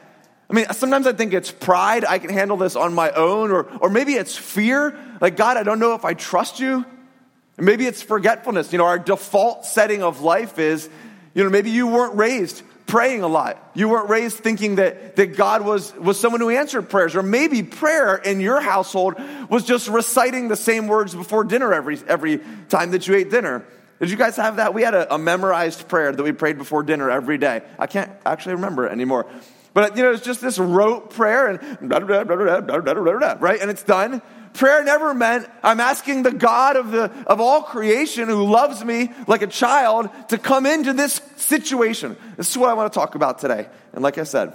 I 0.50 0.54
mean, 0.54 0.66
sometimes 0.72 1.08
I 1.08 1.14
think 1.14 1.34
it's 1.34 1.52
pride. 1.52 2.04
I 2.04 2.20
can 2.20 2.30
handle 2.30 2.58
this 2.58 2.76
on 2.76 2.94
my 2.94 3.12
own, 3.12 3.52
or, 3.52 3.64
or 3.80 3.90
maybe 3.90 4.14
it's 4.14 4.36
fear. 4.36 4.98
Like, 5.22 5.38
God, 5.38 5.56
I 5.58 5.64
don't 5.64 5.80
know 5.80 5.96
if 5.96 6.04
I 6.04 6.14
trust 6.14 6.60
you. 6.60 6.86
maybe 7.58 7.86
it's 7.86 8.02
forgetfulness. 8.02 8.72
You 8.74 8.78
know, 8.78 8.86
our 8.86 9.00
default 9.00 9.66
setting 9.66 10.04
of 10.04 10.22
life 10.22 10.60
is, 10.60 10.90
you 11.34 11.44
know, 11.44 11.50
maybe 11.50 11.70
you 11.70 11.88
weren't 11.88 12.16
raised 12.16 12.64
praying 12.92 13.24
a 13.24 13.28
lot. 13.28 13.72
You 13.74 13.88
weren't 13.88 14.10
raised 14.10 14.40
thinking 14.40 14.76
that, 14.76 15.16
that 15.16 15.38
God 15.38 15.64
was, 15.64 15.96
was 15.96 16.20
someone 16.20 16.42
who 16.42 16.50
answered 16.50 16.90
prayers. 16.90 17.16
Or 17.16 17.24
maybe 17.24 17.64
prayer 17.64 18.18
in 18.18 18.42
your 18.42 18.60
household 18.60 19.16
was 19.50 19.64
just 19.64 19.88
reciting 19.88 20.50
the 20.50 20.58
same 20.58 20.88
words 20.88 21.16
before 21.16 21.46
dinner 21.46 21.74
every, 21.74 21.98
every 22.06 22.42
time 22.68 22.92
that 22.92 23.08
you 23.08 23.16
ate 23.16 23.32
dinner. 23.32 23.66
Did 24.02 24.10
you 24.10 24.18
guys 24.18 24.36
have 24.38 24.56
that? 24.56 24.74
We 24.74 24.82
had 24.82 24.96
a, 24.96 25.14
a 25.14 25.20
memorized 25.20 25.88
prayer 25.88 26.12
that 26.12 26.24
we 26.24 26.32
prayed 26.32 26.58
before 26.58 26.82
dinner 26.82 27.12
every 27.12 27.38
day. 27.38 27.62
I 27.78 27.86
can't 27.86 28.12
actually 28.26 28.56
remember 28.56 28.88
it 28.88 28.92
anymore. 28.92 29.28
But, 29.76 29.96
you 29.96 30.02
know, 30.02 30.12
it's 30.12 30.26
just 30.26 30.42
this 30.42 30.58
rote 30.58 31.12
prayer 31.12 31.48
and 31.48 31.62
right? 33.40 33.62
And 33.62 33.70
it's 33.70 33.84
done. 33.84 34.24
Prayer 34.54 34.84
never 34.84 35.14
meant 35.14 35.48
I'm 35.62 35.80
asking 35.80 36.24
the 36.24 36.32
God 36.32 36.78
of, 36.78 36.92
the, 36.92 37.12
of 37.28 37.40
all 37.40 37.62
creation 37.62 38.28
who 38.28 38.44
loves 38.44 38.84
me 38.84 39.12
like 39.28 39.44
a 39.44 39.48
child 39.48 40.10
to 40.30 40.40
come 40.40 40.66
into 40.66 40.94
this 40.94 41.22
situation. 41.38 42.18
This 42.38 42.50
is 42.50 42.58
what 42.58 42.72
I 42.72 42.74
want 42.74 42.92
to 42.92 43.00
talk 43.00 43.14
about 43.14 43.38
today. 43.38 43.70
And 43.94 44.02
like 44.02 44.18
I 44.18 44.24
said, 44.24 44.52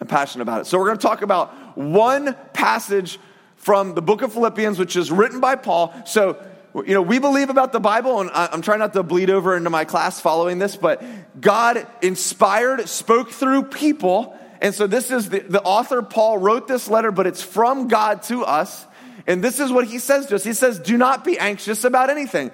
I'm 0.00 0.06
passionate 0.06 0.42
about 0.42 0.60
it. 0.60 0.66
So 0.66 0.78
we're 0.78 0.86
going 0.86 0.98
to 0.98 1.02
talk 1.02 1.22
about 1.22 1.76
one 1.76 2.36
passage 2.52 3.18
from 3.56 3.94
the 3.94 4.00
book 4.00 4.22
of 4.22 4.32
Philippians, 4.32 4.78
which 4.78 4.94
is 4.94 5.10
written 5.10 5.40
by 5.40 5.56
Paul. 5.56 5.92
So, 6.06 6.42
you 6.74 6.94
know, 6.94 7.02
we 7.02 7.18
believe 7.18 7.50
about 7.50 7.72
the 7.72 7.80
Bible, 7.80 8.20
and 8.20 8.30
I'm 8.32 8.62
trying 8.62 8.78
not 8.78 8.92
to 8.92 9.02
bleed 9.02 9.30
over 9.30 9.56
into 9.56 9.70
my 9.70 9.84
class 9.84 10.20
following 10.20 10.58
this, 10.58 10.76
but 10.76 11.02
God 11.40 11.86
inspired, 12.00 12.88
spoke 12.88 13.30
through 13.30 13.64
people. 13.64 14.38
And 14.60 14.74
so 14.74 14.86
this 14.86 15.10
is 15.10 15.30
the, 15.30 15.40
the 15.40 15.62
author, 15.62 16.02
Paul, 16.02 16.38
wrote 16.38 16.68
this 16.68 16.88
letter, 16.88 17.10
but 17.10 17.26
it's 17.26 17.42
from 17.42 17.88
God 17.88 18.22
to 18.24 18.44
us. 18.44 18.86
And 19.26 19.42
this 19.42 19.58
is 19.58 19.72
what 19.72 19.86
he 19.86 19.98
says 19.98 20.26
to 20.26 20.36
us. 20.36 20.44
He 20.44 20.52
says, 20.52 20.78
Do 20.78 20.96
not 20.96 21.24
be 21.24 21.38
anxious 21.38 21.84
about 21.84 22.08
anything. 22.08 22.50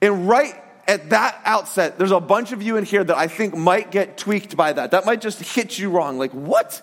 And 0.00 0.28
right 0.28 0.54
at 0.86 1.10
that 1.10 1.40
outset, 1.44 1.98
there's 1.98 2.12
a 2.12 2.20
bunch 2.20 2.52
of 2.52 2.62
you 2.62 2.76
in 2.76 2.84
here 2.84 3.02
that 3.02 3.16
I 3.16 3.28
think 3.28 3.56
might 3.56 3.90
get 3.90 4.18
tweaked 4.18 4.56
by 4.56 4.72
that. 4.72 4.92
That 4.92 5.04
might 5.04 5.20
just 5.20 5.40
hit 5.40 5.78
you 5.78 5.90
wrong. 5.90 6.18
Like, 6.18 6.32
what? 6.32 6.82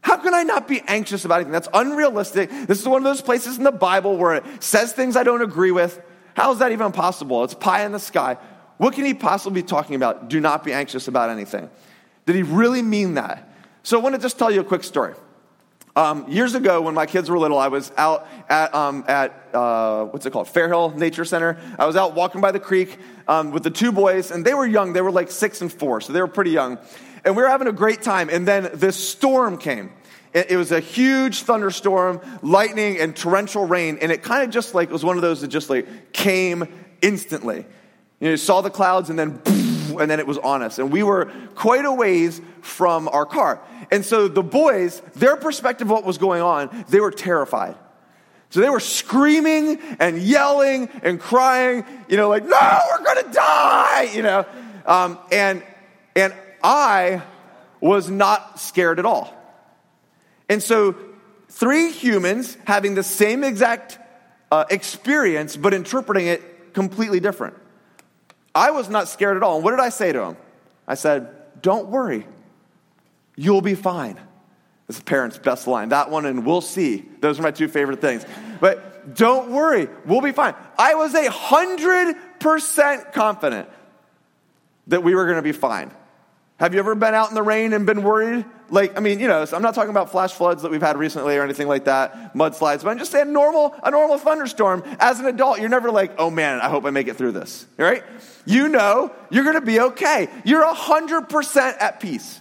How 0.00 0.16
can 0.16 0.34
I 0.34 0.42
not 0.42 0.68
be 0.68 0.80
anxious 0.86 1.24
about 1.24 1.36
anything? 1.36 1.52
That's 1.52 1.68
unrealistic. 1.74 2.50
This 2.50 2.80
is 2.80 2.88
one 2.88 2.98
of 2.98 3.04
those 3.04 3.20
places 3.20 3.58
in 3.58 3.64
the 3.64 3.72
Bible 3.72 4.16
where 4.16 4.34
it 4.34 4.44
says 4.62 4.92
things 4.92 5.16
I 5.16 5.22
don't 5.22 5.42
agree 5.42 5.70
with. 5.72 6.00
How 6.34 6.52
is 6.52 6.60
that 6.60 6.72
even 6.72 6.92
possible? 6.92 7.44
It's 7.44 7.54
pie 7.54 7.84
in 7.84 7.92
the 7.92 7.98
sky. 7.98 8.36
What 8.76 8.94
can 8.94 9.04
he 9.04 9.12
possibly 9.12 9.62
be 9.62 9.66
talking 9.66 9.96
about? 9.96 10.28
Do 10.28 10.40
not 10.40 10.64
be 10.64 10.72
anxious 10.72 11.08
about 11.08 11.30
anything. 11.30 11.68
Did 12.26 12.36
he 12.36 12.42
really 12.42 12.82
mean 12.82 13.14
that? 13.14 13.52
So 13.82 13.98
I 13.98 14.02
want 14.02 14.14
to 14.14 14.20
just 14.20 14.38
tell 14.38 14.50
you 14.50 14.60
a 14.60 14.64
quick 14.64 14.84
story. 14.84 15.14
Um, 15.96 16.30
years 16.30 16.54
ago, 16.54 16.80
when 16.80 16.94
my 16.94 17.06
kids 17.06 17.28
were 17.28 17.40
little, 17.40 17.58
I 17.58 17.66
was 17.66 17.90
out 17.96 18.28
at, 18.48 18.72
um, 18.72 19.04
at 19.08 19.48
uh, 19.52 20.04
what's 20.04 20.26
it 20.26 20.30
called? 20.30 20.46
Fairhill 20.46 20.94
Nature 20.94 21.24
Center. 21.24 21.58
I 21.76 21.86
was 21.86 21.96
out 21.96 22.14
walking 22.14 22.40
by 22.40 22.52
the 22.52 22.60
creek 22.60 22.98
um, 23.26 23.50
with 23.50 23.64
the 23.64 23.70
two 23.70 23.90
boys, 23.90 24.30
and 24.30 24.44
they 24.44 24.54
were 24.54 24.66
young. 24.66 24.92
They 24.92 25.00
were 25.00 25.10
like 25.10 25.28
six 25.28 25.60
and 25.60 25.72
four, 25.72 26.00
so 26.00 26.12
they 26.12 26.20
were 26.20 26.28
pretty 26.28 26.52
young. 26.52 26.78
And 27.24 27.36
we 27.36 27.42
were 27.42 27.48
having 27.48 27.68
a 27.68 27.72
great 27.72 28.02
time. 28.02 28.28
And 28.30 28.46
then 28.46 28.70
this 28.74 28.96
storm 28.96 29.58
came. 29.58 29.92
It, 30.34 30.56
was 30.56 30.72
a 30.72 30.80
huge 30.80 31.42
thunderstorm, 31.42 32.20
lightning, 32.42 32.98
and 32.98 33.16
torrential 33.16 33.66
rain. 33.66 33.98
And 34.00 34.12
it 34.12 34.22
kind 34.22 34.44
of 34.44 34.50
just 34.50 34.74
like, 34.74 34.90
was 34.90 35.04
one 35.04 35.16
of 35.16 35.22
those 35.22 35.40
that 35.40 35.48
just 35.48 35.70
like 35.70 36.12
came 36.12 36.66
instantly. 37.00 37.66
You, 38.20 38.24
know, 38.26 38.30
you 38.32 38.36
saw 38.36 38.60
the 38.60 38.70
clouds, 38.70 39.10
and 39.10 39.18
then, 39.18 39.40
and 39.46 40.10
then 40.10 40.20
it 40.20 40.26
was 40.26 40.38
on 40.38 40.62
us. 40.62 40.78
And 40.78 40.92
we 40.92 41.02
were 41.02 41.32
quite 41.54 41.84
a 41.84 41.92
ways 41.92 42.40
from 42.60 43.08
our 43.08 43.24
car. 43.24 43.62
And 43.90 44.04
so 44.04 44.28
the 44.28 44.42
boys, 44.42 45.00
their 45.14 45.36
perspective 45.36 45.86
of 45.86 45.92
what 45.92 46.04
was 46.04 46.18
going 46.18 46.42
on, 46.42 46.84
they 46.88 47.00
were 47.00 47.10
terrified. 47.10 47.76
So 48.50 48.60
they 48.60 48.70
were 48.70 48.80
screaming 48.80 49.78
and 49.98 50.18
yelling 50.18 50.88
and 51.02 51.20
crying, 51.20 51.84
you 52.08 52.16
know, 52.16 52.28
like, 52.28 52.44
no, 52.44 52.80
we're 52.90 53.04
gonna 53.04 53.32
die, 53.32 54.10
you 54.14 54.22
know. 54.22 54.46
Um, 54.86 55.18
and, 55.30 55.62
and 56.16 56.32
I 56.62 57.22
was 57.80 58.10
not 58.10 58.60
scared 58.60 58.98
at 58.98 59.06
all. 59.06 59.34
And 60.48 60.62
so, 60.62 60.96
three 61.48 61.90
humans 61.90 62.56
having 62.66 62.94
the 62.94 63.02
same 63.02 63.44
exact 63.44 63.98
uh, 64.50 64.64
experience, 64.70 65.56
but 65.56 65.74
interpreting 65.74 66.26
it 66.26 66.74
completely 66.74 67.20
different. 67.20 67.54
I 68.54 68.70
was 68.70 68.88
not 68.88 69.08
scared 69.08 69.36
at 69.36 69.42
all. 69.42 69.56
And 69.56 69.64
what 69.64 69.72
did 69.72 69.80
I 69.80 69.90
say 69.90 70.12
to 70.12 70.22
him? 70.22 70.36
I 70.86 70.94
said, 70.94 71.28
Don't 71.62 71.88
worry, 71.88 72.26
you'll 73.36 73.62
be 73.62 73.74
fine. 73.74 74.18
It's 74.88 74.98
a 74.98 75.04
parent's 75.04 75.38
best 75.38 75.66
line. 75.66 75.90
That 75.90 76.10
one 76.10 76.24
and 76.24 76.46
we'll 76.46 76.62
see. 76.62 77.04
Those 77.20 77.38
are 77.38 77.42
my 77.42 77.50
two 77.50 77.68
favorite 77.68 78.00
things. 78.00 78.24
But 78.58 79.14
don't 79.14 79.50
worry, 79.50 79.88
we'll 80.06 80.22
be 80.22 80.32
fine. 80.32 80.54
I 80.78 80.94
was 80.94 81.14
a 81.14 81.30
hundred 81.30 82.16
percent 82.40 83.12
confident 83.12 83.68
that 84.86 85.02
we 85.02 85.14
were 85.14 85.24
going 85.24 85.36
to 85.36 85.42
be 85.42 85.52
fine. 85.52 85.90
Have 86.58 86.74
you 86.74 86.80
ever 86.80 86.96
been 86.96 87.14
out 87.14 87.28
in 87.28 87.36
the 87.36 87.42
rain 87.42 87.72
and 87.72 87.86
been 87.86 88.02
worried? 88.02 88.44
Like, 88.68 88.96
I 88.96 89.00
mean, 89.00 89.20
you 89.20 89.28
know, 89.28 89.46
I'm 89.52 89.62
not 89.62 89.74
talking 89.74 89.90
about 89.90 90.10
flash 90.10 90.32
floods 90.32 90.62
that 90.62 90.70
we've 90.72 90.82
had 90.82 90.98
recently 90.98 91.36
or 91.36 91.44
anything 91.44 91.68
like 91.68 91.84
that, 91.84 92.34
mudslides, 92.34 92.82
but 92.82 92.88
I'm 92.88 92.98
just 92.98 93.12
saying 93.12 93.32
normal, 93.32 93.74
a 93.82 93.90
normal 93.92 94.18
thunderstorm. 94.18 94.82
As 94.98 95.20
an 95.20 95.26
adult, 95.26 95.60
you're 95.60 95.68
never 95.68 95.90
like, 95.90 96.12
oh 96.18 96.30
man, 96.30 96.60
I 96.60 96.68
hope 96.68 96.84
I 96.84 96.90
make 96.90 97.06
it 97.06 97.16
through 97.16 97.32
this, 97.32 97.64
right? 97.76 98.02
You 98.44 98.68
know 98.68 99.12
you're 99.30 99.44
gonna 99.44 99.60
be 99.60 99.80
okay. 99.80 100.28
You're 100.44 100.64
100% 100.64 101.56
at 101.80 102.00
peace. 102.00 102.40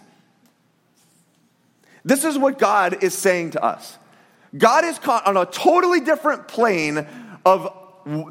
This 2.04 2.26
is 2.26 2.38
what 2.38 2.58
God 2.58 3.04
is 3.04 3.14
saying 3.14 3.52
to 3.52 3.64
us. 3.64 3.98
God 4.58 4.84
is 4.84 4.98
caught 4.98 5.28
on 5.28 5.38
a 5.38 5.46
totally 5.46 6.00
different 6.00 6.48
plane 6.48 7.06
of 7.46 7.72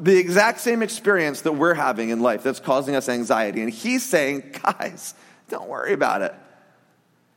the 0.01 0.17
exact 0.17 0.59
same 0.59 0.81
experience 0.81 1.41
that 1.41 1.53
we're 1.53 1.75
having 1.75 2.09
in 2.09 2.19
life 2.19 2.43
that's 2.43 2.59
causing 2.59 2.95
us 2.95 3.07
anxiety. 3.07 3.61
And 3.61 3.71
He's 3.71 4.03
saying, 4.03 4.55
guys, 4.63 5.13
don't 5.49 5.67
worry 5.67 5.93
about 5.93 6.21
it. 6.21 6.33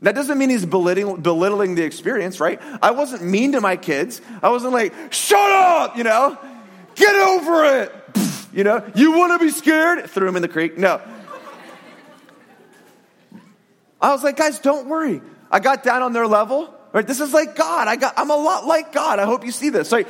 That 0.02 0.14
doesn't 0.14 0.38
mean 0.38 0.48
he's 0.48 0.64
belittling, 0.64 1.20
belittling 1.20 1.74
the 1.74 1.82
experience, 1.82 2.40
right? 2.40 2.60
I 2.80 2.92
wasn't 2.92 3.22
mean 3.22 3.52
to 3.52 3.60
my 3.60 3.76
kids. 3.76 4.22
I 4.42 4.48
wasn't 4.48 4.72
like, 4.72 5.12
shut 5.12 5.38
up, 5.38 5.96
you 5.96 6.04
know, 6.04 6.38
get 6.94 7.14
over 7.14 7.82
it. 7.82 7.94
You 8.52 8.64
know, 8.64 8.90
you 8.94 9.12
want 9.12 9.38
to 9.38 9.44
be 9.44 9.50
scared? 9.50 10.08
Threw 10.10 10.26
him 10.26 10.36
in 10.36 10.42
the 10.42 10.48
creek. 10.48 10.78
No. 10.78 11.00
I 14.00 14.10
was 14.10 14.24
like, 14.24 14.36
guys, 14.36 14.58
don't 14.58 14.88
worry. 14.88 15.20
I 15.50 15.60
got 15.60 15.82
down 15.82 16.02
on 16.02 16.12
their 16.12 16.26
level. 16.26 16.74
Right? 16.92 17.06
This 17.06 17.20
is 17.20 17.32
like 17.32 17.54
God. 17.54 17.86
I 17.86 17.96
got, 17.96 18.14
I'm 18.16 18.30
a 18.30 18.36
lot 18.36 18.66
like 18.66 18.92
God. 18.92 19.20
I 19.20 19.24
hope 19.24 19.44
you 19.44 19.52
see 19.52 19.68
this. 19.68 19.92
Like, 19.92 20.08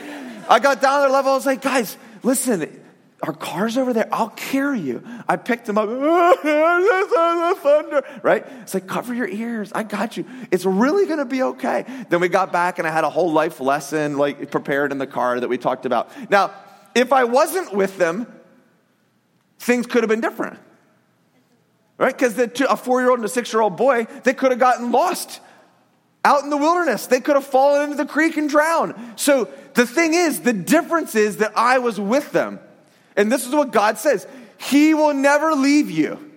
I 0.49 0.61
got 0.61 0.81
down 0.81 0.95
on 0.95 1.01
their 1.03 1.11
level. 1.11 1.33
I 1.33 1.35
was 1.35 1.45
like, 1.45 1.61
guys, 1.61 1.99
listen, 2.23 2.80
our 3.23 3.33
car's 3.33 3.77
over 3.77 3.93
there. 3.93 4.09
I'll 4.13 4.31
carry 4.31 4.81
you. 4.81 5.03
I 5.29 5.37
picked 5.37 5.69
him 5.69 5.77
up. 5.77 5.89
thunder, 7.61 8.03
right? 8.23 8.47
It's 8.63 8.75
like, 8.75 8.87
cover 8.87 9.15
your 9.15 9.29
ears. 9.29 9.73
I 9.75 9.83
got 9.83 10.17
you. 10.17 10.25
It's 10.51 10.65
really 10.65 11.07
going 11.07 11.19
to 11.19 11.25
be 11.25 11.43
okay. 11.43 11.85
Then 12.09 12.21
we 12.21 12.29
got 12.29 12.53
back 12.53 12.79
and 12.79 12.89
I 12.89 12.91
had 12.91 13.05
a 13.05 13.11
whole 13.11 13.33
life 13.33 13.61
lesson 13.61 14.17
like 14.17 14.51
prepared 14.51 14.93
in 14.93 14.99
the 14.99 15.07
car 15.07 15.39
that 15.39 15.49
we 15.49 15.59
talked 15.59 15.87
about. 15.87 16.11
Now, 16.31 16.53
if 16.95 17.13
I 17.13 17.25
wasn't 17.25 17.75
with 17.75 17.99
them, 17.99 18.27
things 19.59 19.87
could 19.87 20.03
have 20.03 20.11
been 20.11 20.21
different. 20.21 20.59
Right? 21.99 22.17
Because 22.17 22.39
a 22.39 22.77
four 22.77 23.01
year 23.01 23.11
old 23.11 23.19
and 23.19 23.27
a 23.27 23.29
six 23.29 23.53
year 23.53 23.61
old 23.61 23.77
boy, 23.77 24.07
they 24.25 24.33
could 24.33 24.51
have 24.51 24.61
gotten 24.61 24.91
lost 24.91 25.41
out 26.25 26.43
in 26.43 26.51
the 26.51 26.57
wilderness. 26.57 27.07
They 27.07 27.21
could 27.21 27.35
have 27.35 27.47
fallen 27.47 27.85
into 27.85 27.97
the 27.97 28.07
creek 28.07 28.37
and 28.37 28.49
drowned. 28.49 28.95
So 29.17 29.51
the 29.75 29.87
thing 29.87 30.15
is, 30.15 30.41
the 30.41 30.53
difference 30.53 31.15
is 31.15 31.39
that 31.39 31.53
I 31.57 31.79
was 31.79 32.01
with 32.01 32.33
them. 32.33 32.61
And 33.17 33.31
this 33.31 33.47
is 33.47 33.55
what 33.55 33.73
God 33.73 33.99
says 33.99 34.27
He 34.59 34.95
will 34.95 35.15
never 35.15 35.55
leave 35.55 35.91
you. 35.91 36.31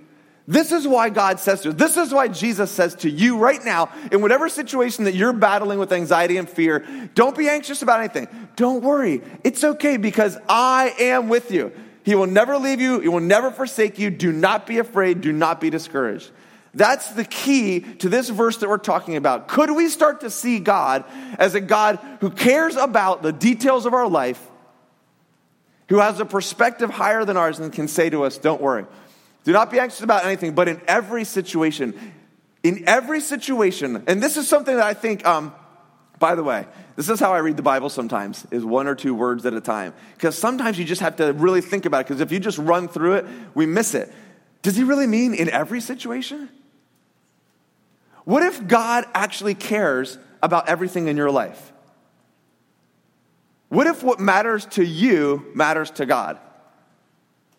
This 0.45 0.73
is 0.73 0.85
why 0.85 1.09
God 1.09 1.39
says 1.39 1.61
to 1.61 1.69
you. 1.69 1.73
This 1.73 1.95
is 1.95 2.13
why 2.13 2.27
Jesus 2.27 2.69
says 2.69 2.95
to 2.95 3.09
you 3.09 3.37
right 3.37 3.63
now, 3.63 3.89
in 4.11 4.21
whatever 4.21 4.49
situation 4.49 5.05
that 5.05 5.15
you're 5.15 5.31
battling 5.31 5.79
with 5.79 5.93
anxiety 5.93 6.35
and 6.35 6.49
fear, 6.49 6.85
don't 7.15 7.37
be 7.37 7.47
anxious 7.47 7.81
about 7.81 8.01
anything. 8.01 8.27
Don't 8.57 8.83
worry. 8.83 9.21
It's 9.45 9.63
okay 9.63 9.95
because 9.95 10.37
I 10.49 10.93
am 10.99 11.29
with 11.29 11.49
you. 11.51 11.71
He 12.03 12.15
will 12.15 12.27
never 12.27 12.57
leave 12.57 12.81
you. 12.81 12.99
He 12.99 13.07
will 13.07 13.21
never 13.21 13.51
forsake 13.51 13.97
you. 13.97 14.09
Do 14.09 14.33
not 14.33 14.67
be 14.67 14.79
afraid. 14.79 15.21
Do 15.21 15.31
not 15.31 15.61
be 15.61 15.69
discouraged. 15.69 16.29
That's 16.73 17.11
the 17.11 17.23
key 17.23 17.79
to 17.79 18.09
this 18.09 18.27
verse 18.27 18.57
that 18.57 18.67
we're 18.67 18.79
talking 18.79 19.15
about. 19.15 19.47
Could 19.47 19.71
we 19.71 19.87
start 19.87 20.21
to 20.21 20.29
see 20.29 20.59
God 20.59 21.05
as 21.37 21.55
a 21.55 21.61
God 21.61 21.99
who 22.19 22.29
cares 22.29 22.75
about 22.75 23.21
the 23.21 23.31
details 23.31 23.85
of 23.85 23.93
our 23.93 24.09
life 24.09 24.45
who 25.93 25.99
has 25.99 26.19
a 26.19 26.25
perspective 26.25 26.89
higher 26.89 27.23
than 27.23 27.37
ours 27.37 27.59
and 27.59 27.71
can 27.71 27.87
say 27.87 28.09
to 28.09 28.23
us, 28.23 28.39
Don't 28.39 28.59
worry. 28.59 28.87
Do 29.43 29.51
not 29.51 29.69
be 29.69 29.77
anxious 29.77 30.01
about 30.01 30.25
anything, 30.25 30.55
but 30.55 30.67
in 30.67 30.81
every 30.87 31.23
situation, 31.23 31.93
in 32.63 32.85
every 32.87 33.19
situation, 33.19 34.03
and 34.07 34.19
this 34.19 34.35
is 34.35 34.47
something 34.47 34.75
that 34.75 34.83
I 34.83 34.95
think, 34.95 35.23
um, 35.23 35.53
by 36.17 36.33
the 36.33 36.41
way, 36.41 36.65
this 36.95 37.09
is 37.09 37.19
how 37.19 37.31
I 37.31 37.37
read 37.39 37.57
the 37.57 37.61
Bible 37.61 37.89
sometimes, 37.89 38.43
is 38.49 38.65
one 38.65 38.87
or 38.87 38.95
two 38.95 39.13
words 39.13 39.45
at 39.45 39.53
a 39.53 39.61
time. 39.61 39.93
Because 40.15 40.35
sometimes 40.35 40.79
you 40.79 40.85
just 40.85 41.01
have 41.01 41.17
to 41.17 41.31
really 41.33 41.61
think 41.61 41.85
about 41.85 41.99
it, 41.99 42.07
because 42.07 42.21
if 42.21 42.31
you 42.31 42.39
just 42.39 42.57
run 42.57 42.87
through 42.87 43.17
it, 43.17 43.25
we 43.53 43.67
miss 43.67 43.93
it. 43.93 44.11
Does 44.63 44.75
he 44.75 44.83
really 44.83 45.05
mean 45.05 45.35
in 45.35 45.47
every 45.47 45.79
situation? 45.79 46.49
What 48.23 48.41
if 48.41 48.67
God 48.67 49.05
actually 49.13 49.53
cares 49.53 50.17
about 50.41 50.69
everything 50.69 51.07
in 51.07 51.17
your 51.17 51.29
life? 51.29 51.72
What 53.73 53.87
if 53.87 54.03
what 54.03 54.19
matters 54.19 54.67
to 54.77 54.85
you 54.85 55.51
matters 55.55 55.89
to 55.91 56.05
God? 56.05 56.37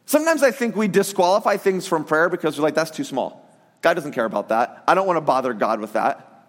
Sometimes 0.06 0.44
I 0.44 0.52
think 0.52 0.76
we 0.76 0.86
disqualify 0.86 1.56
things 1.56 1.88
from 1.88 2.04
prayer 2.04 2.28
because 2.28 2.56
we're 2.56 2.62
like, 2.62 2.76
that's 2.76 2.92
too 2.92 3.02
small. 3.02 3.44
God 3.82 3.94
doesn't 3.94 4.12
care 4.12 4.24
about 4.24 4.50
that. 4.50 4.84
I 4.86 4.94
don't 4.94 5.08
want 5.08 5.16
to 5.16 5.22
bother 5.22 5.52
God 5.54 5.80
with 5.80 5.94
that. 5.94 6.46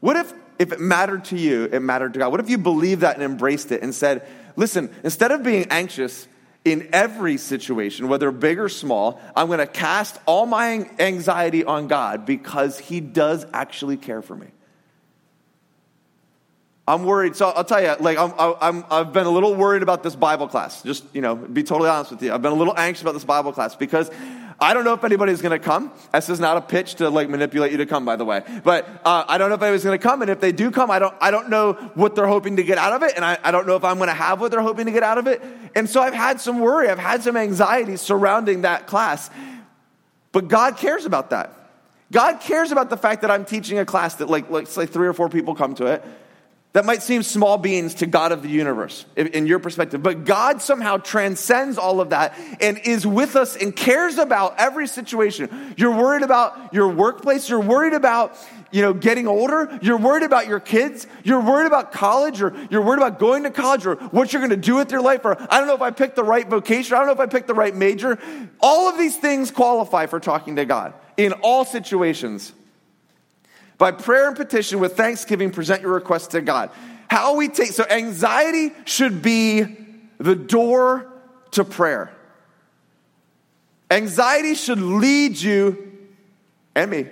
What 0.00 0.16
if, 0.16 0.34
if 0.58 0.70
it 0.70 0.80
mattered 0.80 1.24
to 1.26 1.38
you, 1.38 1.64
it 1.64 1.80
mattered 1.80 2.12
to 2.12 2.18
God? 2.18 2.30
What 2.30 2.40
if 2.40 2.50
you 2.50 2.58
believed 2.58 3.00
that 3.00 3.14
and 3.14 3.24
embraced 3.24 3.72
it 3.72 3.82
and 3.82 3.94
said, 3.94 4.28
listen, 4.54 4.94
instead 5.02 5.32
of 5.32 5.42
being 5.42 5.68
anxious 5.70 6.28
in 6.66 6.90
every 6.92 7.38
situation, 7.38 8.08
whether 8.08 8.30
big 8.30 8.58
or 8.58 8.68
small, 8.68 9.18
I'm 9.34 9.46
going 9.46 9.60
to 9.60 9.66
cast 9.66 10.20
all 10.26 10.44
my 10.44 10.90
anxiety 10.98 11.64
on 11.64 11.88
God 11.88 12.26
because 12.26 12.78
He 12.78 13.00
does 13.00 13.46
actually 13.54 13.96
care 13.96 14.20
for 14.20 14.36
me. 14.36 14.48
I'm 16.88 17.04
worried. 17.04 17.34
So 17.34 17.48
I'll 17.48 17.64
tell 17.64 17.82
you, 17.82 17.94
like, 17.98 18.16
I'm, 18.16 18.32
I'm, 18.38 18.84
I've 18.90 19.12
been 19.12 19.26
a 19.26 19.30
little 19.30 19.54
worried 19.54 19.82
about 19.82 20.04
this 20.04 20.14
Bible 20.14 20.46
class. 20.46 20.82
Just, 20.82 21.04
you 21.12 21.20
know, 21.20 21.34
be 21.34 21.64
totally 21.64 21.90
honest 21.90 22.12
with 22.12 22.22
you. 22.22 22.32
I've 22.32 22.42
been 22.42 22.52
a 22.52 22.56
little 22.56 22.78
anxious 22.78 23.02
about 23.02 23.14
this 23.14 23.24
Bible 23.24 23.52
class 23.52 23.74
because 23.74 24.08
I 24.60 24.72
don't 24.72 24.84
know 24.84 24.94
if 24.94 25.02
anybody's 25.02 25.42
going 25.42 25.58
to 25.58 25.64
come. 25.64 25.90
This 26.12 26.28
is 26.28 26.38
not 26.38 26.56
a 26.56 26.60
pitch 26.60 26.94
to 26.96 27.10
like 27.10 27.28
manipulate 27.28 27.72
you 27.72 27.78
to 27.78 27.86
come, 27.86 28.04
by 28.04 28.14
the 28.14 28.24
way. 28.24 28.42
But 28.62 28.88
uh, 29.04 29.24
I 29.26 29.36
don't 29.36 29.48
know 29.48 29.56
if 29.56 29.62
anybody's 29.62 29.82
going 29.82 29.98
to 29.98 30.02
come. 30.02 30.22
And 30.22 30.30
if 30.30 30.40
they 30.40 30.52
do 30.52 30.70
come, 30.70 30.88
I 30.92 31.00
don't, 31.00 31.14
I 31.20 31.32
don't 31.32 31.50
know 31.50 31.72
what 31.94 32.14
they're 32.14 32.28
hoping 32.28 32.56
to 32.56 32.62
get 32.62 32.78
out 32.78 32.92
of 32.92 33.02
it. 33.02 33.14
And 33.16 33.24
I, 33.24 33.36
I 33.42 33.50
don't 33.50 33.66
know 33.66 33.74
if 33.74 33.82
I'm 33.82 33.96
going 33.96 34.08
to 34.08 34.14
have 34.14 34.40
what 34.40 34.52
they're 34.52 34.62
hoping 34.62 34.86
to 34.86 34.92
get 34.92 35.02
out 35.02 35.18
of 35.18 35.26
it. 35.26 35.42
And 35.74 35.90
so 35.90 36.00
I've 36.00 36.14
had 36.14 36.40
some 36.40 36.60
worry. 36.60 36.88
I've 36.88 37.00
had 37.00 37.24
some 37.24 37.36
anxiety 37.36 37.96
surrounding 37.96 38.62
that 38.62 38.86
class. 38.86 39.28
But 40.30 40.46
God 40.46 40.76
cares 40.76 41.04
about 41.04 41.30
that. 41.30 41.52
God 42.12 42.38
cares 42.40 42.70
about 42.70 42.90
the 42.90 42.96
fact 42.96 43.22
that 43.22 43.32
I'm 43.32 43.44
teaching 43.44 43.80
a 43.80 43.84
class 43.84 44.14
that 44.16 44.30
like, 44.30 44.48
like 44.50 44.68
say 44.68 44.86
three 44.86 45.08
or 45.08 45.12
four 45.12 45.28
people 45.28 45.56
come 45.56 45.74
to 45.74 45.86
it 45.86 46.04
that 46.76 46.84
might 46.84 47.02
seem 47.02 47.22
small 47.22 47.56
beings 47.56 47.94
to 47.94 48.06
God 48.06 48.32
of 48.32 48.42
the 48.42 48.50
universe 48.50 49.06
in 49.16 49.46
your 49.46 49.58
perspective. 49.58 50.02
But 50.02 50.26
God 50.26 50.60
somehow 50.60 50.98
transcends 50.98 51.78
all 51.78 52.02
of 52.02 52.10
that 52.10 52.38
and 52.60 52.76
is 52.76 53.06
with 53.06 53.34
us 53.34 53.56
and 53.56 53.74
cares 53.74 54.18
about 54.18 54.56
every 54.58 54.86
situation. 54.86 55.74
You're 55.78 55.96
worried 55.96 56.22
about 56.22 56.74
your 56.74 56.88
workplace. 56.88 57.48
You're 57.48 57.62
worried 57.62 57.94
about, 57.94 58.36
you 58.72 58.82
know, 58.82 58.92
getting 58.92 59.26
older. 59.26 59.78
You're 59.80 59.96
worried 59.96 60.22
about 60.22 60.48
your 60.48 60.60
kids. 60.60 61.06
You're 61.24 61.40
worried 61.40 61.66
about 61.66 61.92
college 61.92 62.42
or 62.42 62.54
you're 62.68 62.82
worried 62.82 62.98
about 62.98 63.18
going 63.18 63.44
to 63.44 63.50
college 63.50 63.86
or 63.86 63.94
what 63.94 64.34
you're 64.34 64.40
going 64.40 64.50
to 64.50 64.56
do 64.58 64.74
with 64.74 64.92
your 64.92 65.00
life. 65.00 65.24
Or 65.24 65.34
I 65.50 65.56
don't 65.58 65.68
know 65.68 65.76
if 65.76 65.80
I 65.80 65.92
picked 65.92 66.16
the 66.16 66.24
right 66.24 66.46
vocation. 66.46 66.94
I 66.94 66.98
don't 66.98 67.06
know 67.06 67.14
if 67.14 67.20
I 67.20 67.24
picked 67.24 67.46
the 67.46 67.54
right 67.54 67.74
major. 67.74 68.18
All 68.60 68.86
of 68.86 68.98
these 68.98 69.16
things 69.16 69.50
qualify 69.50 70.04
for 70.04 70.20
talking 70.20 70.56
to 70.56 70.66
God 70.66 70.92
in 71.16 71.32
all 71.32 71.64
situations. 71.64 72.52
By 73.78 73.92
prayer 73.92 74.28
and 74.28 74.36
petition 74.36 74.80
with 74.80 74.96
thanksgiving, 74.96 75.50
present 75.50 75.82
your 75.82 75.92
requests 75.92 76.28
to 76.28 76.40
God. 76.40 76.70
How 77.08 77.36
we 77.36 77.48
take, 77.48 77.72
so 77.72 77.84
anxiety 77.88 78.72
should 78.84 79.22
be 79.22 79.76
the 80.18 80.34
door 80.34 81.12
to 81.52 81.64
prayer. 81.64 82.10
Anxiety 83.90 84.54
should 84.54 84.80
lead 84.80 85.40
you 85.40 85.92
and 86.74 86.90
me 86.90 87.06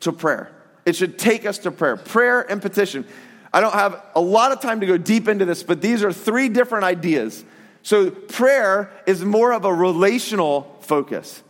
to 0.00 0.12
prayer. 0.12 0.52
It 0.84 0.96
should 0.96 1.18
take 1.18 1.46
us 1.46 1.58
to 1.58 1.70
prayer. 1.70 1.96
Prayer 1.96 2.40
and 2.40 2.60
petition. 2.60 3.06
I 3.52 3.60
don't 3.60 3.74
have 3.74 4.02
a 4.14 4.20
lot 4.20 4.52
of 4.52 4.60
time 4.60 4.80
to 4.80 4.86
go 4.86 4.96
deep 4.96 5.28
into 5.28 5.44
this, 5.44 5.62
but 5.62 5.80
these 5.80 6.02
are 6.02 6.12
three 6.12 6.48
different 6.48 6.84
ideas. 6.84 7.44
So, 7.82 8.10
prayer 8.10 8.90
is 9.06 9.24
more 9.24 9.52
of 9.52 9.64
a 9.64 9.74
relational 9.74 10.76
focus. 10.80 11.42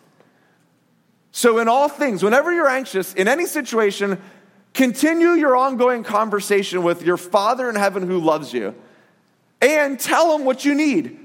So, 1.30 1.58
in 1.58 1.68
all 1.68 1.88
things, 1.88 2.22
whenever 2.22 2.52
you're 2.52 2.68
anxious, 2.68 3.12
in 3.14 3.28
any 3.28 3.46
situation, 3.46 4.20
Continue 4.74 5.30
your 5.30 5.56
ongoing 5.56 6.02
conversation 6.02 6.82
with 6.82 7.02
your 7.02 7.16
Father 7.16 7.68
in 7.68 7.74
heaven 7.74 8.06
who 8.06 8.18
loves 8.18 8.52
you 8.52 8.74
and 9.60 9.98
tell 10.00 10.36
him 10.36 10.44
what 10.44 10.64
you 10.64 10.74
need. 10.74 11.18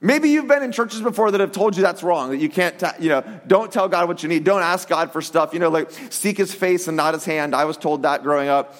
Maybe 0.00 0.30
you've 0.30 0.48
been 0.48 0.62
in 0.62 0.72
churches 0.72 1.00
before 1.00 1.30
that 1.30 1.40
have 1.40 1.52
told 1.52 1.76
you 1.76 1.82
that's 1.82 2.02
wrong, 2.02 2.30
that 2.30 2.36
you 2.36 2.48
can't, 2.48 2.78
t- 2.78 2.86
you 3.00 3.08
know, 3.08 3.40
don't 3.46 3.72
tell 3.72 3.88
God 3.88 4.08
what 4.08 4.22
you 4.22 4.28
need. 4.28 4.44
Don't 4.44 4.62
ask 4.62 4.88
God 4.88 5.10
for 5.10 5.22
stuff, 5.22 5.54
you 5.54 5.58
know, 5.58 5.70
like 5.70 5.90
seek 6.10 6.36
his 6.36 6.54
face 6.54 6.86
and 6.86 6.96
not 6.96 7.14
his 7.14 7.24
hand. 7.24 7.54
I 7.54 7.64
was 7.64 7.76
told 7.76 8.02
that 8.02 8.22
growing 8.22 8.48
up. 8.48 8.74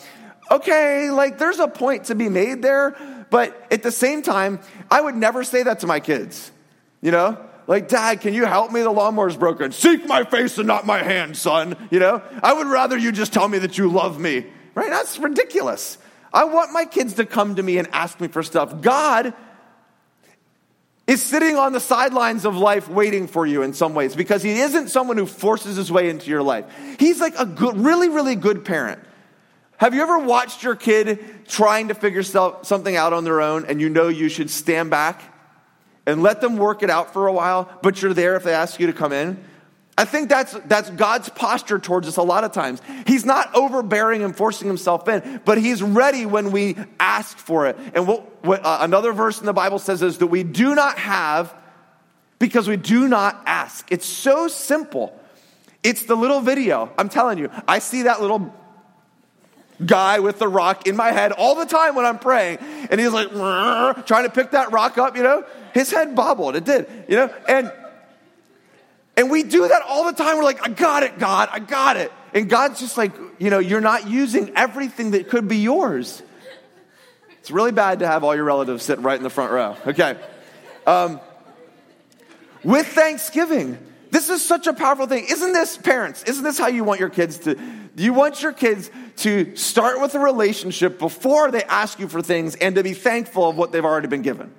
Okay, 0.50 1.10
like 1.10 1.38
there's 1.38 1.58
a 1.58 1.68
point 1.68 2.04
to 2.04 2.14
be 2.14 2.28
made 2.28 2.62
there, 2.62 2.96
but 3.30 3.66
at 3.70 3.82
the 3.82 3.90
same 3.90 4.22
time, 4.22 4.60
I 4.90 5.00
would 5.00 5.16
never 5.16 5.42
say 5.42 5.62
that 5.62 5.80
to 5.80 5.86
my 5.86 6.00
kids, 6.00 6.50
you 7.00 7.10
know? 7.10 7.38
Like, 7.66 7.88
Dad, 7.88 8.20
can 8.20 8.32
you 8.32 8.44
help 8.44 8.70
me? 8.70 8.82
The 8.82 8.90
lawnmower's 8.90 9.36
broken. 9.36 9.72
Seek 9.72 10.06
my 10.06 10.24
face 10.24 10.58
and 10.58 10.66
not 10.66 10.86
my 10.86 11.02
hand, 11.02 11.36
son. 11.36 11.76
You 11.90 11.98
know, 11.98 12.22
I 12.42 12.52
would 12.52 12.68
rather 12.68 12.96
you 12.96 13.10
just 13.10 13.32
tell 13.32 13.48
me 13.48 13.58
that 13.58 13.76
you 13.76 13.90
love 13.90 14.20
me, 14.20 14.46
right? 14.74 14.88
That's 14.88 15.18
ridiculous. 15.18 15.98
I 16.32 16.44
want 16.44 16.72
my 16.72 16.84
kids 16.84 17.14
to 17.14 17.26
come 17.26 17.56
to 17.56 17.62
me 17.62 17.78
and 17.78 17.88
ask 17.92 18.20
me 18.20 18.28
for 18.28 18.42
stuff. 18.42 18.82
God 18.82 19.34
is 21.06 21.22
sitting 21.22 21.56
on 21.56 21.72
the 21.72 21.80
sidelines 21.80 22.44
of 22.44 22.56
life 22.56 22.88
waiting 22.88 23.26
for 23.26 23.46
you 23.46 23.62
in 23.62 23.72
some 23.72 23.94
ways 23.94 24.14
because 24.14 24.42
he 24.42 24.60
isn't 24.60 24.88
someone 24.88 25.16
who 25.16 25.26
forces 25.26 25.76
his 25.76 25.90
way 25.90 26.08
into 26.08 26.30
your 26.30 26.42
life. 26.42 26.66
He's 26.98 27.20
like 27.20 27.34
a 27.38 27.46
good, 27.46 27.76
really, 27.76 28.08
really 28.08 28.36
good 28.36 28.64
parent. 28.64 29.00
Have 29.78 29.94
you 29.94 30.02
ever 30.02 30.18
watched 30.18 30.62
your 30.62 30.74
kid 30.74 31.46
trying 31.46 31.88
to 31.88 31.94
figure 31.94 32.22
something 32.22 32.96
out 32.96 33.12
on 33.12 33.24
their 33.24 33.40
own 33.40 33.66
and 33.66 33.80
you 33.80 33.88
know 33.88 34.08
you 34.08 34.28
should 34.28 34.50
stand 34.50 34.90
back 34.90 35.35
and 36.06 36.22
let 36.22 36.40
them 36.40 36.56
work 36.56 36.82
it 36.82 36.90
out 36.90 37.12
for 37.12 37.26
a 37.26 37.32
while, 37.32 37.70
but 37.82 38.00
you're 38.00 38.14
there 38.14 38.36
if 38.36 38.44
they 38.44 38.54
ask 38.54 38.78
you 38.78 38.86
to 38.86 38.92
come 38.92 39.12
in. 39.12 39.42
I 39.98 40.04
think 40.04 40.28
that's, 40.28 40.52
that's 40.66 40.90
God's 40.90 41.30
posture 41.30 41.78
towards 41.78 42.06
us 42.06 42.18
a 42.18 42.22
lot 42.22 42.44
of 42.44 42.52
times. 42.52 42.82
He's 43.06 43.24
not 43.24 43.54
overbearing 43.54 44.22
and 44.22 44.36
forcing 44.36 44.68
himself 44.68 45.08
in, 45.08 45.40
but 45.44 45.56
he's 45.56 45.82
ready 45.82 46.26
when 46.26 46.50
we 46.50 46.76
ask 47.00 47.38
for 47.38 47.66
it. 47.66 47.78
And 47.94 48.06
what, 48.06 48.30
uh, 48.46 48.78
another 48.82 49.12
verse 49.12 49.40
in 49.40 49.46
the 49.46 49.54
Bible 49.54 49.78
says 49.78 50.02
is 50.02 50.18
that 50.18 50.26
we 50.26 50.42
do 50.42 50.74
not 50.74 50.98
have 50.98 51.54
because 52.38 52.68
we 52.68 52.76
do 52.76 53.08
not 53.08 53.42
ask. 53.46 53.90
It's 53.90 54.04
so 54.04 54.48
simple. 54.48 55.18
It's 55.82 56.04
the 56.04 56.14
little 56.14 56.40
video. 56.40 56.92
I'm 56.98 57.08
telling 57.08 57.38
you, 57.38 57.50
I 57.66 57.78
see 57.78 58.02
that 58.02 58.20
little 58.20 58.54
guy 59.84 60.20
with 60.20 60.38
the 60.38 60.48
rock 60.48 60.86
in 60.86 60.96
my 60.96 61.12
head 61.12 61.32
all 61.32 61.54
the 61.54 61.66
time 61.66 61.94
when 61.94 62.06
I'm 62.06 62.18
praying. 62.18 62.58
And 62.90 63.00
he's 63.00 63.10
like, 63.10 63.30
trying 63.30 64.24
to 64.24 64.30
pick 64.30 64.52
that 64.52 64.72
rock 64.72 64.98
up, 64.98 65.16
you 65.16 65.22
know? 65.22 65.44
His 65.74 65.90
head 65.90 66.14
bobbled. 66.14 66.56
It 66.56 66.64
did, 66.64 66.88
you 67.08 67.16
know? 67.16 67.34
And 67.48 67.72
and 69.18 69.30
we 69.30 69.42
do 69.42 69.66
that 69.66 69.82
all 69.88 70.04
the 70.04 70.12
time. 70.12 70.36
We're 70.36 70.44
like, 70.44 70.66
I 70.66 70.70
got 70.70 71.02
it, 71.02 71.18
God, 71.18 71.48
I 71.50 71.58
got 71.58 71.96
it. 71.96 72.12
And 72.34 72.50
God's 72.50 72.80
just 72.80 72.98
like, 72.98 73.12
you 73.38 73.48
know, 73.48 73.58
you're 73.58 73.80
not 73.80 74.06
using 74.06 74.52
everything 74.56 75.12
that 75.12 75.30
could 75.30 75.48
be 75.48 75.56
yours. 75.56 76.22
It's 77.38 77.50
really 77.50 77.72
bad 77.72 78.00
to 78.00 78.06
have 78.06 78.24
all 78.24 78.34
your 78.34 78.44
relatives 78.44 78.82
sit 78.82 78.98
right 78.98 79.16
in 79.16 79.22
the 79.22 79.30
front 79.30 79.52
row. 79.52 79.76
Okay. 79.86 80.18
Um, 80.86 81.20
with 82.62 82.86
Thanksgiving, 82.88 83.78
this 84.16 84.30
is 84.30 84.42
such 84.42 84.66
a 84.66 84.72
powerful 84.72 85.06
thing. 85.06 85.26
Isn't 85.28 85.52
this, 85.52 85.76
parents, 85.76 86.22
isn't 86.22 86.42
this 86.42 86.58
how 86.58 86.68
you 86.68 86.84
want 86.84 87.00
your 87.00 87.10
kids 87.10 87.36
to? 87.40 87.54
Do 87.54 88.02
you 88.02 88.14
want 88.14 88.42
your 88.42 88.54
kids 88.54 88.90
to 89.18 89.54
start 89.56 90.00
with 90.00 90.14
a 90.14 90.18
relationship 90.18 90.98
before 90.98 91.50
they 91.50 91.62
ask 91.64 91.98
you 91.98 92.08
for 92.08 92.22
things 92.22 92.54
and 92.54 92.76
to 92.76 92.82
be 92.82 92.94
thankful 92.94 93.46
of 93.46 93.58
what 93.58 93.72
they've 93.72 93.84
already 93.84 94.08
been 94.08 94.22
given? 94.22 94.54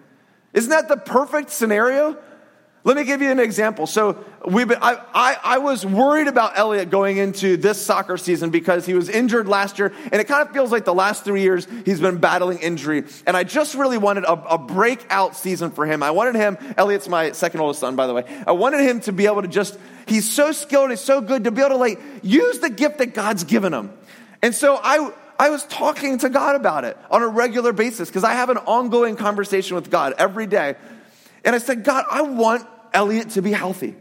Isn't 0.54 0.70
that 0.70 0.88
the 0.88 0.98
perfect 0.98 1.50
scenario? 1.50 2.20
Let 2.88 2.96
me 2.96 3.04
give 3.04 3.22
you 3.22 3.30
an 3.30 3.40
example. 3.40 3.86
So 3.86 4.24
we've 4.46 4.66
been, 4.66 4.78
I, 4.82 5.02
I, 5.14 5.38
I, 5.44 5.58
was 5.58 5.86
worried 5.86 6.28
about 6.28 6.58
Elliot 6.58 6.90
going 6.90 7.18
into 7.18 7.58
this 7.58 7.86
soccer 7.86 8.16
season 8.16 8.50
because 8.50 8.86
he 8.86 8.94
was 8.94 9.10
injured 9.10 9.46
last 9.50 9.78
year, 9.78 9.92
and 10.10 10.22
it 10.22 10.24
kind 10.24 10.48
of 10.48 10.54
feels 10.54 10.72
like 10.72 10.86
the 10.86 10.94
last 10.94 11.26
three 11.26 11.42
years 11.42 11.68
he's 11.84 12.00
been 12.00 12.20
battling 12.20 12.60
injury. 12.60 13.04
And 13.26 13.36
I 13.36 13.44
just 13.44 13.76
really 13.76 13.98
wanted 13.98 14.24
a, 14.24 14.32
a 14.54 14.58
breakout 14.58 15.36
season 15.36 15.72
for 15.72 15.86
him. 15.86 16.02
I 16.02 16.12
wanted 16.12 16.36
him, 16.36 16.58
Elliot's 16.78 17.10
my 17.10 17.34
second 17.34 17.60
oldest 17.60 17.82
son, 17.82 17.98
by 17.98 18.08
the 18.08 18.14
way. 18.14 18.24
I 18.48 18.54
wanted 18.54 18.80
him 18.80 19.02
to 19.02 19.12
be 19.12 19.26
able 19.26 19.42
to 19.42 19.50
just, 19.50 19.78
he's 20.06 20.32
so 20.32 20.54
skilled, 20.54 20.90
he's 20.90 21.02
so 21.02 21.20
good 21.20 21.44
to 21.44 21.52
be 21.52 21.60
able 21.60 21.72
to 21.72 21.76
like 21.76 22.00
use 22.24 22.60
the 22.60 22.70
gift 22.70 23.00
that 23.00 23.14
God's 23.14 23.44
given 23.44 23.74
him. 23.74 23.92
And 24.42 24.56
so 24.56 24.80
I, 24.82 25.12
I 25.38 25.50
was 25.50 25.66
talking 25.66 26.20
to 26.20 26.30
God 26.30 26.56
about 26.56 26.86
it 26.86 26.98
on 27.12 27.22
a 27.22 27.28
regular 27.28 27.74
basis 27.74 28.08
because 28.08 28.24
I 28.24 28.32
have 28.32 28.50
an 28.50 28.60
ongoing 28.60 29.18
conversation 29.18 29.76
with 29.76 29.92
God 29.92 30.14
every 30.18 30.48
day. 30.48 30.76
And 31.44 31.54
I 31.54 31.60
said, 31.60 31.84
God, 31.84 32.06
I 32.10 32.22
want 32.22 32.66
Elliot 32.98 33.30
to 33.32 33.44
be 33.44 33.52
healthy. 33.52 33.96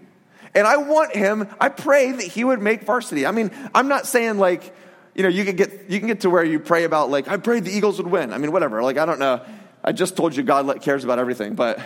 And 0.54 0.66
I 0.66 0.78
want 0.78 1.14
him, 1.14 1.48
I 1.60 1.68
pray 1.68 2.12
that 2.12 2.22
he 2.22 2.42
would 2.42 2.62
make 2.62 2.84
varsity. 2.84 3.26
I 3.26 3.30
mean, 3.30 3.50
I'm 3.74 3.88
not 3.88 4.06
saying 4.06 4.38
like, 4.38 4.74
you 5.14 5.22
know, 5.22 5.28
you 5.28 5.44
can 5.44 5.54
get 5.54 5.90
you 5.90 5.98
can 5.98 6.08
get 6.08 6.20
to 6.20 6.30
where 6.30 6.42
you 6.42 6.58
pray 6.58 6.84
about 6.84 7.10
like, 7.10 7.28
I 7.28 7.36
prayed 7.36 7.64
the 7.64 7.72
Eagles 7.72 7.98
would 7.98 8.10
win. 8.10 8.32
I 8.32 8.38
mean, 8.38 8.52
whatever. 8.52 8.82
Like, 8.82 8.96
I 8.96 9.04
don't 9.04 9.18
know. 9.18 9.42
I 9.84 9.92
just 9.92 10.16
told 10.16 10.34
you 10.34 10.42
God 10.42 10.80
cares 10.80 11.04
about 11.04 11.18
everything, 11.18 11.54
but 11.54 11.78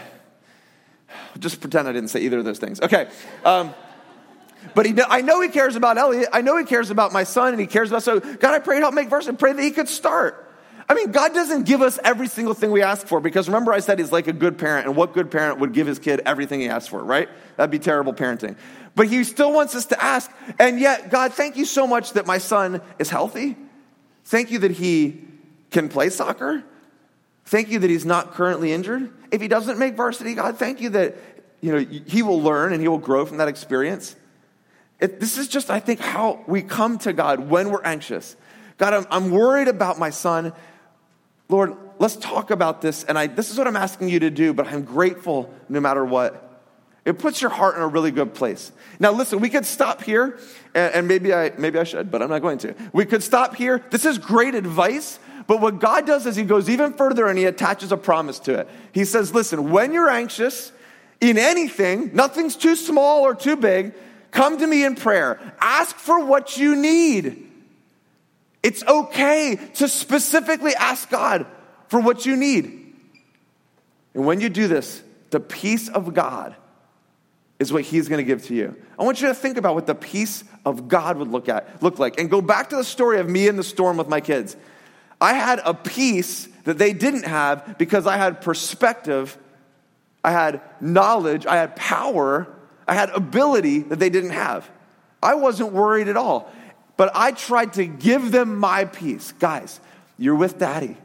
just 1.41 1.61
pretend 1.61 1.89
I 1.89 1.93
didn't 1.93 2.11
say 2.11 2.21
either 2.21 2.39
of 2.39 2.45
those 2.45 2.61
things. 2.61 2.81
Okay. 2.81 3.09
Um, 3.45 3.75
but 4.75 4.87
he, 4.87 4.95
I 5.09 5.23
know 5.23 5.41
he 5.41 5.49
cares 5.49 5.75
about 5.75 5.99
Elliot. 5.99 6.29
I 6.33 6.43
know 6.43 6.57
he 6.57 6.65
cares 6.65 6.91
about 6.91 7.13
my 7.13 7.25
son, 7.25 7.53
and 7.53 7.61
he 7.61 7.67
cares 7.67 7.91
about. 7.91 8.05
So 8.05 8.21
God, 8.21 8.55
I 8.55 8.61
pray 8.61 8.79
help 8.79 8.95
make 8.95 9.09
varsity. 9.09 9.37
Pray 9.37 9.53
that 9.53 9.63
he 9.63 9.73
could 9.73 9.89
start. 9.89 10.50
I 10.91 10.95
mean, 10.95 11.13
God 11.13 11.33
doesn't 11.33 11.67
give 11.67 11.83
us 11.83 12.01
every 12.03 12.27
single 12.27 12.53
thing 12.53 12.73
we 12.73 12.83
ask 12.83 13.07
for 13.07 13.21
because 13.21 13.47
remember, 13.47 13.73
I 13.73 13.79
said 13.79 14.01
he's 14.01 14.11
like 14.11 14.27
a 14.27 14.33
good 14.33 14.59
parent, 14.59 14.89
and 14.89 14.97
what 14.97 15.15
good 15.15 15.31
parent 15.31 15.61
would 15.61 15.73
give 15.73 15.87
his 15.87 16.01
kid 16.01 16.21
everything 16.27 16.59
he 16.59 16.69
asks 16.69 16.89
for, 16.89 17.01
right? 17.01 17.29
That'd 17.57 17.71
be 17.71 17.79
terrible 17.79 18.13
parenting. 18.13 18.57
But 18.97 19.07
he 19.07 19.23
still 19.23 19.53
wants 19.53 19.77
us 19.77 19.87
to 19.87 20.03
ask. 20.03 20.29
And 20.59 20.81
yet, 20.81 21.09
God, 21.09 21.33
thank 21.33 21.57
you 21.57 21.65
so 21.65 21.87
much 21.87 22.15
that 22.15 22.27
my 22.27 22.39
son 22.39 22.83
is 22.99 23.09
healthy. 23.09 23.57
Thank 24.25 24.51
you 24.51 24.59
that 24.59 24.73
he 24.73 25.23
can 25.71 25.89
play 25.89 26.11
soccer. 26.11 26.65
Thank 27.45 27.69
you 27.69 27.79
that 27.79 27.89
he's 27.89 28.05
not 28.05 28.33
currently 28.33 28.73
injured. 28.73 29.13
If 29.31 29.41
he 29.41 29.47
doesn't 29.47 29.79
make 29.79 29.95
varsity, 29.95 30.35
God, 30.35 30.59
thank 30.59 30.81
you 30.81 30.91
that 30.91 31.15
you 31.61 31.71
know 31.71 31.79
he 31.79 32.23
will 32.23 32.43
learn 32.43 32.73
and 32.73 32.83
he 32.83 32.89
will 32.89 32.99
grow 32.99 33.25
from 33.25 33.37
that 33.37 33.47
experience. 33.47 34.17
It, 34.99 35.21
this 35.21 35.39
is 35.39 35.47
just, 35.47 35.71
I 35.71 35.79
think, 35.79 36.01
how 36.01 36.43
we 36.49 36.63
come 36.63 36.99
to 36.99 37.13
God 37.13 37.49
when 37.49 37.71
we're 37.71 37.85
anxious. 37.85 38.35
God, 38.77 38.93
I'm, 38.93 39.07
I'm 39.09 39.31
worried 39.31 39.69
about 39.69 39.97
my 39.97 40.11
son. 40.11 40.53
Lord, 41.51 41.77
let's 41.99 42.17
talk 42.17 42.51
about 42.51 42.81
this. 42.81 43.05
And 43.05 43.19
I, 43.19 43.27
this 43.27 43.51
is 43.51 43.59
what 43.59 43.67
I'm 43.67 43.77
asking 43.77 44.09
you 44.09 44.21
to 44.21 44.31
do, 44.31 44.55
but 44.55 44.67
I'm 44.69 44.85
grateful 44.85 45.53
no 45.69 45.81
matter 45.81 46.05
what. 46.05 46.47
It 47.05 47.19
puts 47.19 47.41
your 47.41 47.51
heart 47.51 47.77
in 47.77 47.83
a 47.83 47.89
really 47.89 48.11
good 48.11 48.35
place. 48.35 48.71
Now, 49.01 49.11
listen, 49.11 49.41
we 49.41 49.49
could 49.49 49.67
stop 49.67 50.03
here, 50.03 50.39
and, 50.75 50.95
and 50.95 51.09
maybe, 51.09 51.35
I, 51.35 51.51
maybe 51.59 51.79
I 51.79 51.85
should, 51.85 52.11
but 52.11 52.23
I'm 52.23 52.29
not 52.29 52.41
going 52.41 52.59
to. 52.59 52.75
We 52.93 53.05
could 53.05 53.23
stop 53.23 53.57
here. 53.57 53.85
This 53.91 54.05
is 54.05 54.19
great 54.19 54.55
advice, 54.55 55.19
but 55.47 55.61
what 55.61 55.81
God 55.81 56.07
does 56.07 56.27
is 56.27 56.37
He 56.37 56.45
goes 56.45 56.71
even 56.71 56.93
further 56.93 57.27
and 57.27 57.39
He 57.39 57.47
attaches 57.47 57.91
a 57.91 57.97
promise 57.97 58.39
to 58.41 58.61
it. 58.61 58.69
He 58.93 59.05
says, 59.05 59.35
listen, 59.35 59.71
when 59.71 59.93
you're 59.93 60.11
anxious 60.11 60.73
in 61.21 61.37
anything, 61.37 62.11
nothing's 62.15 62.55
too 62.55 62.77
small 62.77 63.23
or 63.23 63.35
too 63.35 63.57
big, 63.57 63.95
come 64.31 64.59
to 64.59 64.67
me 64.67 64.85
in 64.85 64.95
prayer. 64.95 65.41
Ask 65.59 65.97
for 65.97 66.25
what 66.25 66.59
you 66.59 66.77
need. 66.77 67.50
It's 68.63 68.83
okay 68.85 69.57
to 69.75 69.89
specifically 69.89 70.75
ask 70.75 71.09
God 71.09 71.47
for 71.89 72.01
what 72.01 72.27
you 72.27 72.37
need. 72.37 72.95
And 74.15 74.27
when 74.27 74.41
you 74.41 74.49
do 74.49 74.69
this, 74.69 75.03
the 75.31 75.41
peace 75.41 75.89
of 75.89 76.13
God 76.15 76.55
is 77.59 77.73
what 77.73 77.83
he's 77.83 78.09
going 78.09 78.19
to 78.19 78.25
give 78.25 78.47
to 78.47 78.55
you. 78.55 78.75
I 78.99 79.05
want 79.05 79.21
you 79.21 79.29
to 79.29 79.35
think 79.35 79.57
about 79.57 79.75
what 79.75 79.87
the 79.87 79.95
peace 79.95 80.45
of 80.65 80.89
God 80.89 81.19
would 81.19 81.29
look 81.29 81.49
at 81.49 81.83
look 81.83 81.99
like 81.99 82.19
and 82.19 82.31
go 82.31 82.41
back 82.41 82.71
to 82.71 82.77
the 82.77 82.85
story 82.85 83.21
of 83.21 83.29
me 83.29 83.49
in 83.49 83.57
the 83.57 83.63
storm 83.65 83.97
with 83.97 84.09
my 84.09 84.21
kids. 84.21 84.57
I 85.21 85.35
had 85.35 85.61
a 85.65 85.75
peace 85.75 86.49
that 86.65 86.79
they 86.79 86.93
didn't 86.93 87.25
have 87.25 87.77
because 87.79 88.07
I 88.07 88.17
had 88.17 88.41
perspective, 88.41 89.37
I 90.25 90.33
had 90.33 90.63
knowledge, 90.81 91.47
I 91.47 91.57
had 91.57 91.77
power, 91.77 92.47
I 92.89 92.95
had 92.95 93.11
ability 93.11 93.81
that 93.81 93.99
they 93.99 94.11
didn't 94.11 94.31
have. 94.31 94.69
I 95.23 95.35
wasn't 95.35 95.73
worried 95.73 96.09
at 96.09 96.17
all. 96.17 96.51
But 97.01 97.13
I 97.15 97.33
tried 97.33 97.73
to 97.73 97.87
give 97.87 98.31
them 98.31 98.59
my 98.59 98.85
peace. 98.85 99.33
Guys, 99.39 99.81
you're 100.19 100.35
with 100.35 100.59
daddy. 100.59 100.99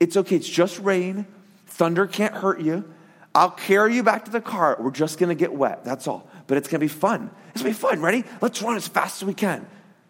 It's 0.00 0.16
okay, 0.16 0.36
it's 0.36 0.48
just 0.48 0.78
rain. 0.78 1.26
Thunder 1.66 2.06
can't 2.06 2.32
hurt 2.32 2.62
you. 2.62 2.90
I'll 3.34 3.50
carry 3.50 3.94
you 3.94 4.02
back 4.02 4.24
to 4.24 4.30
the 4.30 4.40
car. 4.40 4.78
We're 4.80 4.90
just 4.90 5.18
gonna 5.18 5.34
get 5.34 5.52
wet. 5.52 5.84
That's 5.84 6.08
all. 6.08 6.26
But 6.46 6.56
it's 6.56 6.68
gonna 6.68 6.78
be 6.78 6.88
fun. 6.88 7.28
It's 7.50 7.60
gonna 7.60 7.74
be 7.74 7.78
fun. 7.78 8.00
Ready? 8.00 8.24
Let's 8.40 8.62
run 8.62 8.74
as 8.76 8.88
fast 8.88 9.20
as 9.20 9.26
we 9.26 9.34
can. 9.34 9.66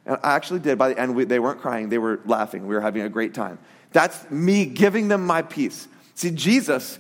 And 0.06 0.18
I 0.22 0.36
actually 0.36 0.60
did. 0.60 0.78
By 0.78 0.90
the 0.90 1.00
end, 1.00 1.16
we, 1.16 1.24
they 1.24 1.40
weren't 1.40 1.60
crying, 1.60 1.88
they 1.88 1.98
were 1.98 2.20
laughing. 2.24 2.68
We 2.68 2.76
were 2.76 2.80
having 2.80 3.02
a 3.02 3.08
great 3.08 3.34
time. 3.34 3.58
That's 3.90 4.30
me 4.30 4.66
giving 4.66 5.08
them 5.08 5.26
my 5.26 5.42
peace. 5.42 5.88
See, 6.14 6.30
Jesus, 6.30 6.96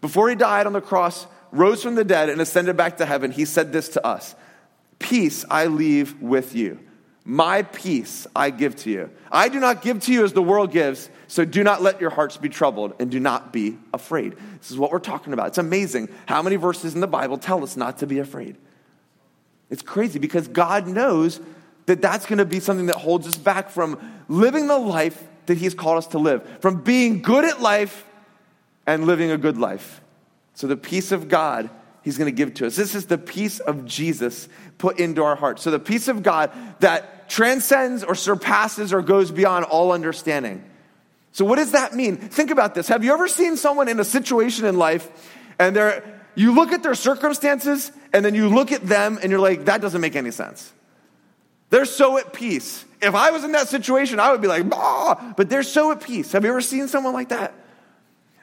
before 0.00 0.28
he 0.28 0.34
died 0.34 0.66
on 0.66 0.72
the 0.72 0.80
cross, 0.80 1.28
rose 1.52 1.84
from 1.84 1.94
the 1.94 2.02
dead 2.02 2.30
and 2.30 2.40
ascended 2.40 2.76
back 2.76 2.96
to 2.96 3.06
heaven, 3.06 3.30
he 3.30 3.44
said 3.44 3.72
this 3.72 3.90
to 3.90 4.04
us 4.04 4.34
Peace 4.98 5.44
I 5.48 5.66
leave 5.66 6.20
with 6.20 6.52
you. 6.56 6.80
My 7.28 7.62
peace 7.62 8.24
I 8.36 8.50
give 8.50 8.76
to 8.76 8.90
you. 8.90 9.10
I 9.32 9.48
do 9.48 9.58
not 9.58 9.82
give 9.82 9.98
to 10.04 10.12
you 10.12 10.22
as 10.22 10.32
the 10.32 10.42
world 10.42 10.70
gives, 10.70 11.10
so 11.26 11.44
do 11.44 11.64
not 11.64 11.82
let 11.82 12.00
your 12.00 12.10
hearts 12.10 12.36
be 12.36 12.48
troubled 12.48 12.94
and 13.00 13.10
do 13.10 13.18
not 13.18 13.52
be 13.52 13.78
afraid. 13.92 14.36
This 14.60 14.70
is 14.70 14.78
what 14.78 14.92
we're 14.92 15.00
talking 15.00 15.32
about. 15.32 15.48
It's 15.48 15.58
amazing 15.58 16.08
how 16.26 16.40
many 16.40 16.54
verses 16.54 16.94
in 16.94 17.00
the 17.00 17.08
Bible 17.08 17.36
tell 17.36 17.64
us 17.64 17.76
not 17.76 17.98
to 17.98 18.06
be 18.06 18.20
afraid. 18.20 18.56
It's 19.70 19.82
crazy 19.82 20.20
because 20.20 20.46
God 20.46 20.86
knows 20.86 21.40
that 21.86 22.00
that's 22.00 22.26
going 22.26 22.38
to 22.38 22.44
be 22.44 22.60
something 22.60 22.86
that 22.86 22.96
holds 22.96 23.26
us 23.26 23.36
back 23.36 23.70
from 23.70 23.98
living 24.28 24.68
the 24.68 24.78
life 24.78 25.20
that 25.46 25.58
He's 25.58 25.74
called 25.74 25.98
us 25.98 26.06
to 26.08 26.18
live, 26.18 26.48
from 26.60 26.82
being 26.82 27.22
good 27.22 27.44
at 27.44 27.60
life 27.60 28.06
and 28.86 29.04
living 29.04 29.32
a 29.32 29.36
good 29.36 29.58
life. 29.58 30.00
So 30.54 30.68
the 30.68 30.76
peace 30.76 31.10
of 31.10 31.28
God 31.28 31.70
He's 32.02 32.18
going 32.18 32.32
to 32.32 32.36
give 32.36 32.54
to 32.54 32.68
us. 32.68 32.76
This 32.76 32.94
is 32.94 33.06
the 33.06 33.18
peace 33.18 33.58
of 33.58 33.84
Jesus 33.84 34.48
put 34.78 35.00
into 35.00 35.24
our 35.24 35.34
hearts. 35.34 35.62
So 35.62 35.72
the 35.72 35.80
peace 35.80 36.06
of 36.06 36.22
God 36.22 36.52
that 36.78 37.15
transcends 37.28 38.04
or 38.04 38.14
surpasses 38.14 38.92
or 38.92 39.02
goes 39.02 39.30
beyond 39.30 39.64
all 39.64 39.92
understanding. 39.92 40.64
So 41.32 41.44
what 41.44 41.56
does 41.56 41.72
that 41.72 41.94
mean? 41.94 42.16
Think 42.16 42.50
about 42.50 42.74
this. 42.74 42.88
Have 42.88 43.04
you 43.04 43.12
ever 43.12 43.28
seen 43.28 43.56
someone 43.56 43.88
in 43.88 44.00
a 44.00 44.04
situation 44.04 44.64
in 44.64 44.78
life 44.78 45.08
and 45.58 45.76
they're 45.76 46.16
you 46.36 46.54
look 46.54 46.70
at 46.70 46.82
their 46.82 46.94
circumstances 46.94 47.90
and 48.12 48.24
then 48.24 48.34
you 48.34 48.48
look 48.48 48.70
at 48.70 48.82
them 48.82 49.18
and 49.20 49.30
you're 49.30 49.40
like 49.40 49.64
that 49.64 49.80
doesn't 49.80 50.00
make 50.00 50.14
any 50.14 50.30
sense. 50.30 50.72
They're 51.70 51.86
so 51.86 52.18
at 52.18 52.32
peace. 52.32 52.84
If 53.02 53.14
I 53.14 53.32
was 53.32 53.42
in 53.42 53.52
that 53.52 53.68
situation, 53.68 54.20
I 54.20 54.30
would 54.30 54.40
be 54.40 54.48
like, 54.48 54.68
bah! 54.68 55.34
but 55.36 55.50
they're 55.50 55.62
so 55.62 55.90
at 55.90 56.00
peace. 56.00 56.32
Have 56.32 56.44
you 56.44 56.50
ever 56.50 56.60
seen 56.60 56.88
someone 56.88 57.12
like 57.12 57.30
that? 57.30 57.54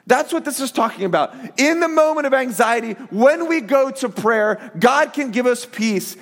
That's 0.06 0.32
what 0.32 0.44
this 0.44 0.60
is 0.60 0.70
talking 0.70 1.06
about. 1.06 1.34
In 1.58 1.80
the 1.80 1.88
moment 1.88 2.26
of 2.26 2.34
anxiety, 2.34 2.92
when 3.10 3.48
we 3.48 3.62
go 3.62 3.90
to 3.90 4.08
prayer, 4.10 4.70
God 4.78 5.14
can 5.14 5.30
give 5.30 5.46
us 5.46 5.64
peace 5.64 6.16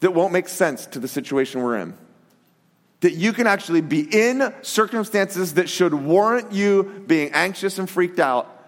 that 0.00 0.12
won't 0.12 0.32
make 0.32 0.48
sense 0.48 0.86
to 0.86 0.98
the 0.98 1.08
situation 1.08 1.62
we're 1.62 1.78
in. 1.78 1.94
That 3.00 3.12
you 3.12 3.32
can 3.32 3.46
actually 3.46 3.80
be 3.80 4.00
in 4.00 4.52
circumstances 4.62 5.54
that 5.54 5.68
should 5.68 5.94
warrant 5.94 6.52
you 6.52 7.04
being 7.06 7.32
anxious 7.32 7.78
and 7.78 7.88
freaked 7.88 8.18
out, 8.18 8.64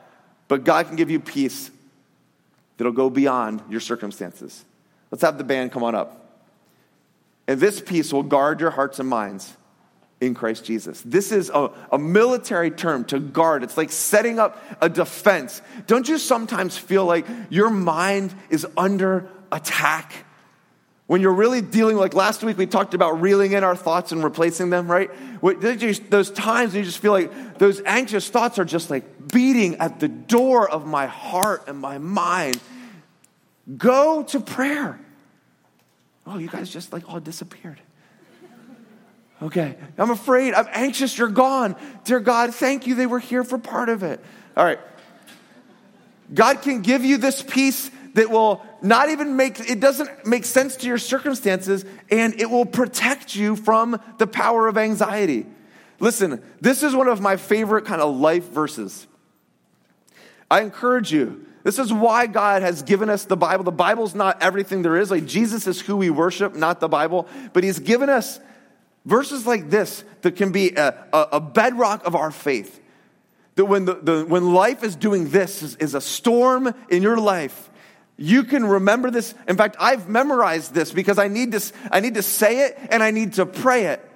but 0.48 0.64
God 0.64 0.86
can 0.86 0.96
give 0.96 1.10
you 1.10 1.20
peace 1.20 1.70
that'll 2.76 2.92
go 2.92 3.10
beyond 3.10 3.62
your 3.68 3.80
circumstances. 3.80 4.64
Let's 5.10 5.22
have 5.22 5.38
the 5.38 5.44
band 5.44 5.72
come 5.72 5.82
on 5.82 5.94
up. 5.94 6.18
And 7.46 7.60
this 7.60 7.80
peace 7.80 8.12
will 8.12 8.22
guard 8.22 8.60
your 8.60 8.70
hearts 8.70 8.98
and 8.98 9.08
minds 9.08 9.54
in 10.20 10.34
Christ 10.34 10.64
Jesus. 10.64 11.02
This 11.02 11.32
is 11.32 11.50
a, 11.52 11.70
a, 11.90 11.98
military 11.98 12.70
term 12.70 13.04
to 13.06 13.18
guard. 13.18 13.64
It's 13.64 13.76
like 13.76 13.90
setting 13.90 14.38
up 14.38 14.62
a 14.80 14.88
defense. 14.88 15.60
Don't 15.88 16.08
you 16.08 16.16
sometimes 16.16 16.78
feel 16.78 17.04
like 17.04 17.26
your 17.50 17.70
mind 17.70 18.32
is 18.48 18.64
under 18.76 19.28
attack? 19.50 20.24
When 21.06 21.20
you're 21.20 21.34
really 21.34 21.60
dealing, 21.60 21.96
like 21.96 22.14
last 22.14 22.42
week 22.42 22.56
we 22.56 22.66
talked 22.66 22.94
about 22.94 23.20
reeling 23.20 23.52
in 23.52 23.64
our 23.64 23.76
thoughts 23.76 24.12
and 24.12 24.22
replacing 24.24 24.70
them, 24.70 24.90
right? 24.90 25.10
Those 25.42 26.30
times 26.30 26.74
you 26.74 26.82
just 26.82 26.98
feel 26.98 27.12
like 27.12 27.58
those 27.58 27.82
anxious 27.84 28.28
thoughts 28.28 28.58
are 28.58 28.64
just 28.64 28.88
like 28.88 29.28
beating 29.32 29.76
at 29.76 30.00
the 30.00 30.08
door 30.08 30.70
of 30.70 30.86
my 30.86 31.06
heart 31.06 31.64
and 31.66 31.78
my 31.78 31.98
mind. 31.98 32.58
Go 33.76 34.22
to 34.22 34.40
prayer. 34.40 34.98
Oh, 36.26 36.38
you 36.38 36.48
guys 36.48 36.70
just 36.70 36.92
like 36.92 37.08
all 37.12 37.20
disappeared. 37.20 37.80
Okay, 39.42 39.76
I'm 39.98 40.10
afraid, 40.10 40.54
I'm 40.54 40.68
anxious, 40.70 41.18
you're 41.18 41.26
gone. 41.26 41.74
Dear 42.04 42.20
God, 42.20 42.54
thank 42.54 42.86
you, 42.86 42.94
they 42.94 43.06
were 43.06 43.18
here 43.18 43.42
for 43.42 43.58
part 43.58 43.88
of 43.88 44.04
it. 44.04 44.20
All 44.56 44.64
right. 44.64 44.78
God 46.32 46.62
can 46.62 46.82
give 46.82 47.04
you 47.04 47.16
this 47.16 47.42
peace 47.42 47.90
that 48.14 48.30
will 48.30 48.64
not 48.82 49.10
even 49.10 49.36
make 49.36 49.60
it 49.60 49.80
doesn't 49.80 50.26
make 50.26 50.44
sense 50.44 50.76
to 50.76 50.86
your 50.86 50.98
circumstances 50.98 51.84
and 52.10 52.40
it 52.40 52.50
will 52.50 52.66
protect 52.66 53.34
you 53.34 53.56
from 53.56 54.00
the 54.18 54.26
power 54.26 54.68
of 54.68 54.76
anxiety. 54.76 55.46
Listen, 56.00 56.42
this 56.60 56.82
is 56.82 56.94
one 56.94 57.08
of 57.08 57.20
my 57.20 57.36
favorite 57.36 57.84
kind 57.84 58.02
of 58.02 58.16
life 58.16 58.48
verses. 58.50 59.06
I 60.50 60.60
encourage 60.60 61.12
you 61.12 61.46
this 61.64 61.78
is 61.78 61.92
why 61.92 62.26
God 62.26 62.62
has 62.62 62.82
given 62.82 63.08
us 63.08 63.24
the 63.24 63.36
Bible. 63.36 63.64
The 63.64 63.70
Bible's 63.70 64.14
not 64.14 64.42
everything 64.42 64.82
there 64.82 64.96
is. 64.96 65.10
Like 65.10 65.26
Jesus 65.26 65.66
is 65.66 65.80
who 65.80 65.96
we 65.96 66.10
worship, 66.10 66.54
not 66.54 66.80
the 66.80 66.88
Bible. 66.88 67.28
But 67.52 67.62
He's 67.62 67.78
given 67.78 68.08
us 68.08 68.40
verses 69.04 69.46
like 69.46 69.70
this 69.70 70.04
that 70.22 70.36
can 70.36 70.50
be 70.50 70.74
a, 70.74 71.06
a, 71.12 71.28
a 71.32 71.40
bedrock 71.40 72.04
of 72.06 72.16
our 72.16 72.30
faith. 72.30 72.80
That 73.54 73.66
when, 73.66 73.84
the, 73.84 73.94
the, 73.94 74.24
when 74.26 74.54
life 74.54 74.82
is 74.82 74.96
doing 74.96 75.28
this, 75.28 75.62
is, 75.62 75.76
is 75.76 75.94
a 75.94 76.00
storm 76.00 76.74
in 76.88 77.02
your 77.02 77.18
life, 77.18 77.70
you 78.22 78.44
can 78.44 78.64
remember 78.64 79.10
this. 79.10 79.34
In 79.48 79.56
fact, 79.56 79.74
I've 79.80 80.08
memorized 80.08 80.72
this 80.72 80.92
because 80.92 81.18
I 81.18 81.26
need 81.26 81.52
to, 81.52 81.72
I 81.90 81.98
need 81.98 82.14
to 82.14 82.22
say 82.22 82.66
it 82.66 82.78
and 82.90 83.02
I 83.02 83.10
need 83.10 83.32
to 83.34 83.46
pray 83.46 83.86
it. 83.86 84.08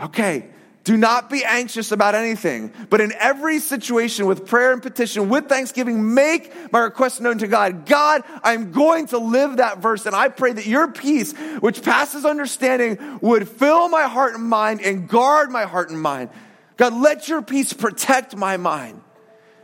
Okay, 0.00 0.46
do 0.84 0.96
not 0.96 1.28
be 1.28 1.44
anxious 1.44 1.90
about 1.90 2.14
anything, 2.14 2.72
but 2.88 3.00
in 3.00 3.12
every 3.18 3.58
situation 3.58 4.26
with 4.26 4.46
prayer 4.46 4.72
and 4.72 4.80
petition, 4.80 5.28
with 5.28 5.48
thanksgiving, 5.48 6.14
make 6.14 6.52
my 6.72 6.78
request 6.78 7.20
known 7.20 7.38
to 7.38 7.48
God. 7.48 7.84
God, 7.84 8.22
I'm 8.44 8.70
going 8.70 9.08
to 9.08 9.18
live 9.18 9.56
that 9.56 9.78
verse, 9.78 10.06
and 10.06 10.14
I 10.14 10.28
pray 10.28 10.52
that 10.52 10.66
your 10.66 10.86
peace, 10.92 11.32
which 11.58 11.82
passes 11.82 12.24
understanding, 12.24 13.18
would 13.22 13.48
fill 13.48 13.88
my 13.88 14.04
heart 14.04 14.34
and 14.34 14.44
mind 14.44 14.82
and 14.82 15.08
guard 15.08 15.50
my 15.50 15.64
heart 15.64 15.90
and 15.90 16.00
mind. 16.00 16.30
God, 16.76 16.94
let 16.94 17.28
your 17.28 17.42
peace 17.42 17.72
protect 17.72 18.36
my 18.36 18.56
mind. 18.56 19.00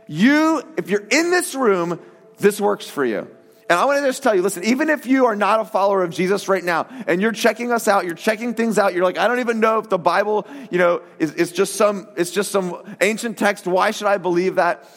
You, 0.05 0.63
if 0.75 0.89
you're 0.89 1.07
in 1.09 1.31
this 1.31 1.55
room, 1.55 1.99
this 2.39 2.59
works 2.59 2.89
for 2.89 3.05
you. 3.05 3.29
And 3.69 3.77
I 3.77 3.85
want 3.85 3.99
to 3.99 4.05
just 4.07 4.23
tell 4.23 4.33
you, 4.33 4.41
listen, 4.41 4.63
even 4.63 4.89
if 4.89 5.05
you 5.05 5.27
are 5.27 5.35
not 5.35 5.59
a 5.59 5.65
follower 5.65 6.03
of 6.03 6.09
Jesus 6.09 6.47
right 6.47 6.63
now 6.63 6.87
and 7.05 7.21
you're 7.21 7.31
checking 7.31 7.71
us 7.71 7.87
out, 7.87 8.03
you're 8.03 8.15
checking 8.15 8.55
things 8.55 8.79
out, 8.79 8.95
you're 8.95 9.03
like, 9.03 9.19
I 9.19 9.27
don't 9.27 9.41
even 9.41 9.59
know 9.59 9.77
if 9.77 9.89
the 9.89 9.99
Bible, 9.99 10.47
you 10.71 10.79
know, 10.79 11.03
is, 11.19 11.33
is 11.33 11.51
just 11.51 11.75
some, 11.75 12.07
it's 12.17 12.31
just 12.31 12.51
some 12.51 12.95
ancient 12.99 13.37
text. 13.37 13.67
Why 13.67 13.91
should 13.91 14.07
I 14.07 14.17
believe 14.17 14.55
that? 14.55 14.89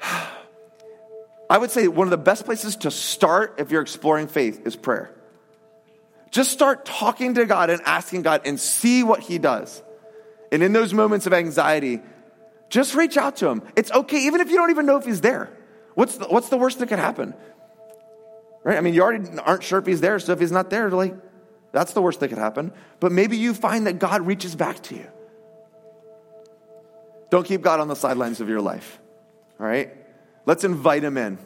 I 1.50 1.58
would 1.58 1.72
say 1.72 1.88
one 1.88 2.06
of 2.06 2.12
the 2.12 2.16
best 2.16 2.44
places 2.44 2.76
to 2.76 2.92
start 2.92 3.56
if 3.58 3.72
you're 3.72 3.82
exploring 3.82 4.28
faith 4.28 4.64
is 4.64 4.76
prayer. 4.76 5.12
Just 6.30 6.52
start 6.52 6.84
talking 6.84 7.34
to 7.34 7.44
God 7.44 7.70
and 7.70 7.82
asking 7.84 8.22
God 8.22 8.42
and 8.44 8.58
see 8.58 9.02
what 9.02 9.18
He 9.20 9.38
does. 9.38 9.82
And 10.52 10.62
in 10.62 10.72
those 10.72 10.94
moments 10.94 11.26
of 11.26 11.32
anxiety, 11.32 12.00
just 12.70 12.94
reach 12.94 13.16
out 13.16 13.36
to 13.38 13.48
Him. 13.48 13.62
It's 13.74 13.90
okay, 13.90 14.26
even 14.26 14.40
if 14.40 14.48
you 14.48 14.56
don't 14.56 14.70
even 14.70 14.86
know 14.86 14.96
if 14.96 15.04
He's 15.04 15.20
there. 15.20 15.50
What's 15.94 16.16
the, 16.16 16.26
what's 16.26 16.48
the 16.48 16.56
worst 16.56 16.78
that 16.78 16.88
could 16.88 16.98
happen? 16.98 17.34
Right? 18.64 18.78
I 18.78 18.80
mean, 18.80 18.94
you 18.94 19.02
already 19.02 19.28
aren't 19.38 19.62
sure 19.62 19.78
if 19.78 19.86
he's 19.86 20.00
there, 20.00 20.18
so 20.18 20.32
if 20.32 20.40
he's 20.40 20.52
not 20.52 20.70
there, 20.70 20.90
like, 20.90 21.14
that's 21.72 21.92
the 21.94 22.02
worst 22.02 22.20
that 22.20 22.28
could 22.28 22.38
happen. 22.38 22.72
But 23.00 23.12
maybe 23.12 23.36
you 23.36 23.54
find 23.54 23.86
that 23.86 23.98
God 23.98 24.26
reaches 24.26 24.54
back 24.54 24.82
to 24.84 24.94
you. 24.94 25.06
Don't 27.30 27.46
keep 27.46 27.62
God 27.62 27.80
on 27.80 27.88
the 27.88 27.96
sidelines 27.96 28.40
of 28.40 28.48
your 28.48 28.60
life. 28.60 29.00
All 29.58 29.66
right? 29.66 29.96
Let's 30.44 30.64
invite 30.64 31.02
him 31.02 31.16
in. 31.16 31.38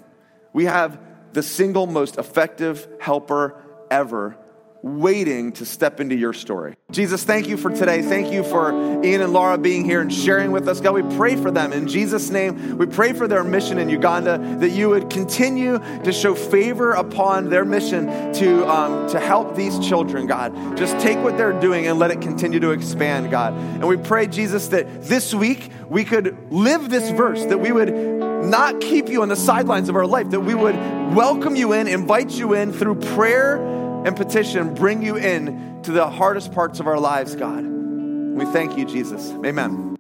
We 0.53 0.65
have 0.65 0.99
the 1.33 1.43
single 1.43 1.87
most 1.87 2.17
effective 2.17 2.89
helper 3.01 3.63
ever 3.91 4.37
waiting 4.83 5.53
to 5.53 5.67
step 5.67 6.01
into 6.01 6.15
your 6.15 6.33
story. 6.33 6.77
Jesus, 6.91 7.25
thank 7.25 7.49
you 7.49 7.57
for 7.57 7.71
today. 7.71 8.03
Thank 8.03 8.33
you 8.33 8.45
for 8.45 8.71
Ian 9.05 9.23
and 9.23 9.33
Laura 9.33 9.59
being 9.59 9.85
here 9.85 10.01
and 10.01 10.13
sharing 10.13 10.53
with 10.53 10.69
us. 10.69 10.81
God, 10.81 10.95
we 10.95 11.17
pray 11.17 11.37
for 11.37 11.51
them 11.51 11.73
in 11.73 11.89
Jesus' 11.89 12.31
name. 12.31 12.79
We 12.79 12.87
pray 12.87 13.13
for 13.13 13.27
their 13.27 13.43
mission 13.43 13.79
in 13.79 13.89
Uganda 13.89 14.39
that 14.61 14.71
you 14.71 14.89
would 14.91 15.11
continue 15.11 15.79
to 15.79 16.13
show 16.13 16.35
favor 16.35 16.93
upon 16.93 17.51
their 17.51 17.65
mission 17.65 18.07
to, 18.35 18.69
um, 18.71 19.09
to 19.09 19.19
help 19.19 19.57
these 19.57 19.79
children, 19.81 20.27
God. 20.27 20.77
Just 20.77 20.99
take 21.01 21.19
what 21.19 21.37
they're 21.37 21.59
doing 21.59 21.87
and 21.87 21.99
let 21.99 22.11
it 22.11 22.21
continue 22.21 22.61
to 22.61 22.71
expand, 22.71 23.31
God. 23.31 23.55
And 23.55 23.89
we 23.89 23.97
pray, 23.97 24.27
Jesus, 24.27 24.69
that 24.69 25.05
this 25.05 25.35
week 25.35 25.71
we 25.89 26.05
could 26.05 26.37
live 26.53 26.91
this 26.91 27.11
verse, 27.11 27.45
that 27.47 27.59
we 27.59 27.73
would 27.73 27.93
not 27.93 28.81
keep 28.81 29.09
you 29.09 29.23
on 29.23 29.29
the 29.29 29.37
sidelines 29.37 29.89
of 29.89 29.97
our 29.97 30.07
life, 30.07 30.31
that 30.31 30.41
we 30.41 30.55
would 30.55 30.77
welcome 31.15 31.57
you 31.57 31.73
in, 31.73 31.89
invite 31.89 32.31
you 32.31 32.55
in 32.55 32.73
through 32.73 32.95
prayer 32.95 33.76
and 34.07 34.17
petition 34.17 34.73
bring 34.73 35.03
you 35.03 35.17
in 35.17 35.83
to 35.83 35.91
the 35.91 36.09
hardest 36.09 36.53
parts 36.53 36.79
of 36.79 36.87
our 36.87 37.01
lives, 37.01 37.35
God. 37.35 37.65
We 37.65 38.45
thank 38.47 38.79
you, 38.79 38.85
Jesus. 38.85 39.33
Amen. 39.45 39.96